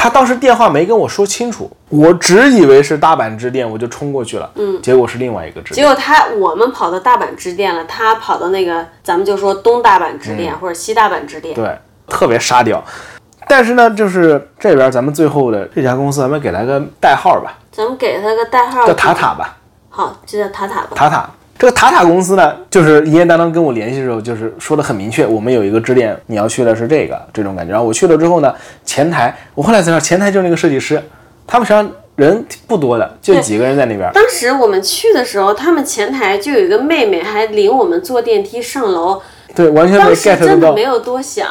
[0.00, 5.74] 他当时电话没跟我说清楚，我只以为是大阪支店，我就冲过去了，嗯，结果是另外一个支店。
[5.74, 12.80] 结果他我们跑到大阪支店了，他跑到那个咱们就说东大阪支店、或者西大阪支店，嗯对，特别沙雕。
[13.48, 19.56] 但是呢，就是这边咱们最后的这家公司，咱们给他个代号吧，咱们给他个代号，叫塔塔吧。
[19.88, 20.90] 好，就叫塔塔吧。
[20.94, 27.72] 塔塔这个塔塔公司呢，就是营业担当跟我联系的时候，就是说的很明确，我们有一个支店，你要去的是这个这种感觉。
[27.72, 28.54] 然后我去了之后呢，
[28.84, 31.02] 前台我后来才知道，前台就是那个设计师，
[31.48, 34.08] 他们实际上人不多的，就几个人在那边。
[34.14, 39.20] 当时我们去的时候，他们前台就有一个妹妹，还领我们坐电梯上楼。
[39.52, 40.82] 对，完全没 get 得到真的没。
[40.82, 41.48] 有多想，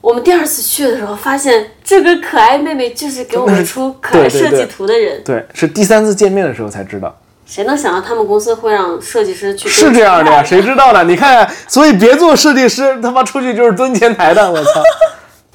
[0.00, 5.20] 我们第二次去的时候，发现这个可爱妹妹就是给我们出可爱设计图的人。
[5.24, 7.12] 对，是第三次见面的时候才知道，
[7.48, 10.60] 谁能想到他们公司会让设计师去是这样的呀，谁？
[10.60, 11.02] 知道呢？
[11.04, 14.82] 你看，所以别做设计师，他妈出去就是蹲前台的，我操！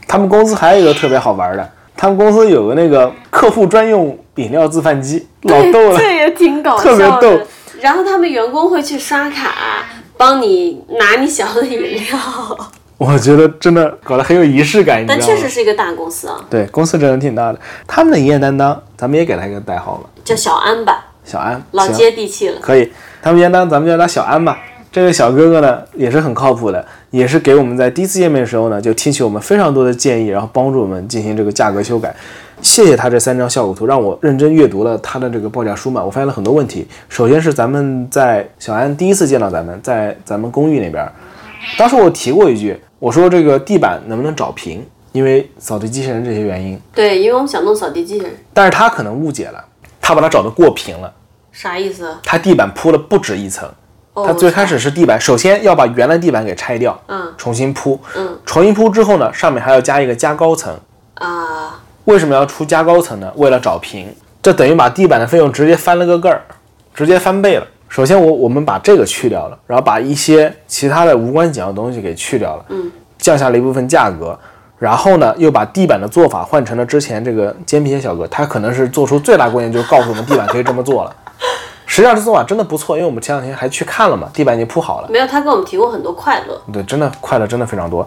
[0.07, 5.99] 他们公司还有一个特别好玩的，他们公司有个那个客户专用饮料自贩机，老逗了。
[5.99, 6.89] 这也挺搞 笑的。
[6.89, 7.45] 特别逗
[7.79, 9.53] 然后他们员工会去刷卡，
[10.17, 12.19] 帮你拿你想要的饮料。
[12.97, 15.21] 我觉得真的搞得很有仪式感，但？
[15.21, 17.59] 确实是一个大公司啊，对，公司真的挺大的。
[17.85, 22.59] 他们的营业担当，咱们也给他一个代号吧，叫小安吧，小安，老接地气了。
[22.61, 22.91] 可以。
[23.21, 24.59] 他们营业担当，咱们叫他小安吧。
[24.91, 32.15] 这个小哥哥呢，也是很靠谱的，也是给我们在第一次见面的时候呢，就听取我们非常多的建议，然后帮助我们进行这个价格修改。
[32.61, 36.87] 谢谢他这三张效果图，让我认真阅读了他的这个报价书嘛，我发现了很多问题。
[37.09, 41.05] 首先是咱们在小安第一次见到咱们，在咱们公寓那边，
[41.77, 49.65] 当时我提过一句，我说这个地板能不能找平，因为扫地机器人这些原因，对，因为我们想弄扫地机器人，但是他可能误解了，
[50.03, 51.11] 他把它找的过平了，
[51.53, 52.15] 啥意思？
[52.21, 53.67] 他地板铺了不止一层。
[54.13, 60.71] 哦它最开始是地板，首先要把原来地板给拆掉，嗯重新铺，嗯重新铺之后呢，上面还要加一个加高层。
[61.15, 63.31] 啊，为什么要出加高层呢？
[63.37, 66.41] 为了找平，这等于把地板的费用直接翻了个个儿，
[66.93, 67.65] 直接翻倍了。
[67.89, 74.37] 首先我我们把这个去掉了，然后把一些其他的无关紧要的东西给去掉了，嗯，降下了一部分价格。
[74.83, 81.15] 然后呢，又把地板的做法换成了之前这个煎皮鞋小哥，他可能是做出最大贡献，就是告诉我们地板可以这么做了。
[81.87, 85.07] 实际上这做法真的不错，因为我们前两天还去看了嘛，地板已经铺好了。
[85.09, 86.61] 没有，他给我们提供很多快乐。
[86.73, 88.05] 对，真的快乐真的非常多。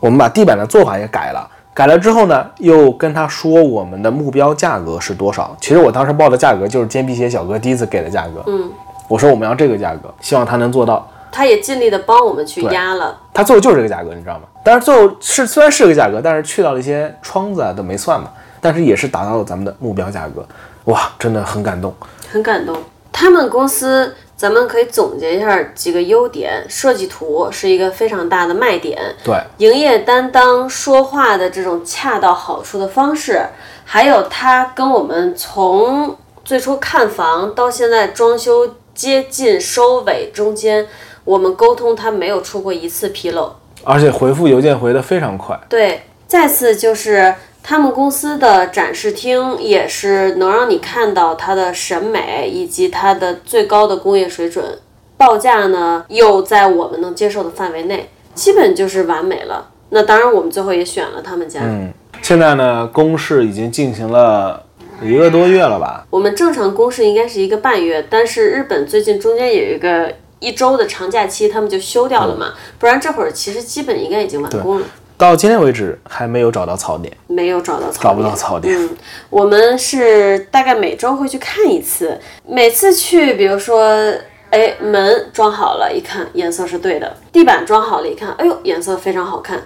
[0.00, 5.54] 我们把地板的做法也改了，改了之后呢，又跟他说我们的目标价格是多少。
[5.60, 8.42] 其实我当时报的价格就是煎皮鞋小哥第一次给的价格。
[8.46, 8.70] 嗯，
[9.08, 11.06] 我说我们要这个价格，希望他能做到。
[11.34, 13.18] 他也尽力的帮我们去压了。
[13.32, 14.42] 他最后就是这个价格，你知道吗？
[14.64, 18.30] 但是最后是虽然是个价格，但是去掉了一些窗子啊都没算嘛，
[18.60, 20.46] 但是也是达到了咱们的目标价格。
[20.84, 21.92] 哇，真的很感动。
[22.30, 22.76] 很感动。
[23.10, 33.40] 他们公司，咱们可以总结一下几个优点：设计图是一个非常大的卖点，对，营业担当说话的这种恰到好处的方式，
[33.84, 40.86] 还有他跟我们从最初看房到现在装修接近收尾中间，
[41.24, 43.54] 我们沟通他没有出过一次纰漏。
[43.82, 45.58] 而且回复邮件回得非常快。
[45.68, 54.64] 对，再次就是他们公司的展示厅也是能让你看到它的审美以及它的最高的工业水准，
[55.18, 59.70] 报价呢又在我们能接受的范围内，基本就是完美了。
[59.90, 61.60] 那当然，我们最后也选了他们家。
[61.62, 61.92] 嗯，
[62.22, 64.64] 现在呢，公示已经进行了
[65.02, 66.06] 一个多月了吧？
[66.10, 74.86] 我们正常公示应该是一个半月，但是日本最近中间有一个一周的长假期，他们就休掉了嘛，不然这会儿其实基本应该已经完工了。
[75.16, 77.16] 到今天为止还没有找到槽点。
[77.28, 78.90] 没有找到槽点，找不到槽点嗯，
[79.30, 84.12] 我们是大概每周会去看一次，每次去，比如说，
[84.50, 89.62] 哎，门装好了，一看颜色是对的，地板装好了，一看，哎呦，颜色非常好看。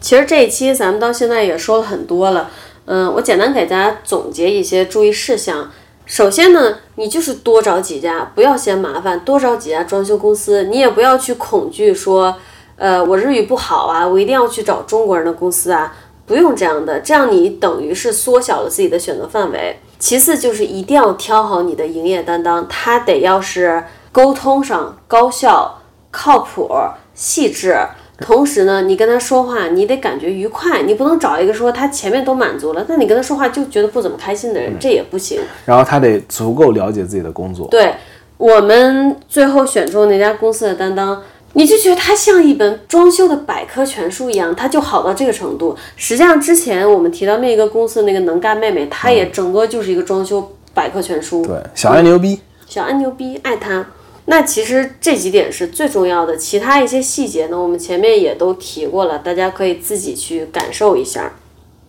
[0.00, 2.50] 其实这一期咱们到现在也说了很多了，
[2.84, 5.70] 嗯，我简单给大家总结一些注意事项。
[6.06, 12.36] 首先呢，你就是多找几家，不要嫌麻烦，多找几家装修公司，你也不要去恐惧说，
[12.76, 19.80] 呃，我日语不好啊，我一定要去找中国人的公司啊，不用这样的，这样你等于是缩小了自己的选择范围。
[19.98, 23.82] 其次就是一定要挑好你的营业担当，他得要是
[24.12, 26.70] 沟通上高效、靠谱、
[27.14, 27.78] 细致。
[28.18, 35.40] 同时呢，你跟他说话，你得感觉愉快，你不能找一个说他前面都满足了，但你跟他说话就觉得不怎么开心的人，这也不行。
[35.66, 37.66] 然后他得足够了解自己的工作。
[37.68, 37.94] 对
[38.36, 41.22] 我们最后选中那家公司的担当，
[41.54, 45.76] 你就觉得他像一本装修的百科全书一样，他就好到这个程度。
[45.96, 51.44] 实际上之前我们提到那个公司那个能干妹妹，她也整个就是一个装修百科全书。
[51.44, 52.40] 对，小安牛逼。
[52.66, 53.84] 小安牛逼，爱他。
[54.26, 61.32] 那其实这几点是最重要的，其他一些细节呢，我们前面也都提过了，大家可以自己去感受一下。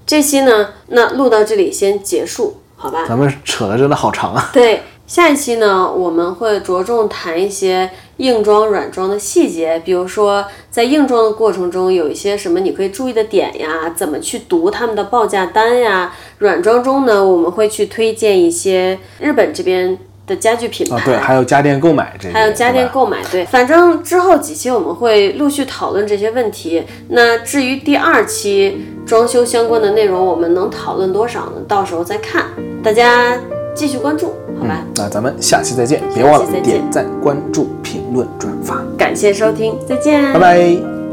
[0.05, 3.05] 这期呢，那录到这里先结束，好吧？
[3.07, 4.49] 咱们扯的真的好长啊。
[4.53, 16.13] 对，下一期呢，我们会着重谈一些硬装、软装的细节，比如说在硬装的过程中有一些什么你可以注意的点呀，怎么去读他们的报价单呀。
[16.39, 26.83] 软装中呢，我们会去推荐一些日本这边的家具品牌，啊，对，还有家电购买这些，还有家电购买，对，反正之后几期我们会陆续讨论这些问题。
[27.09, 31.61] 那至于第二期装修相关的内容，我们能讨论多少呢？
[31.67, 32.45] 到时候再看，
[32.83, 33.37] 大家
[33.75, 34.83] 继续关注，好吧？
[34.95, 41.04] 那咱们下期再见，别忘了点赞、关注、评论、转发，感谢收听，再见，拜拜。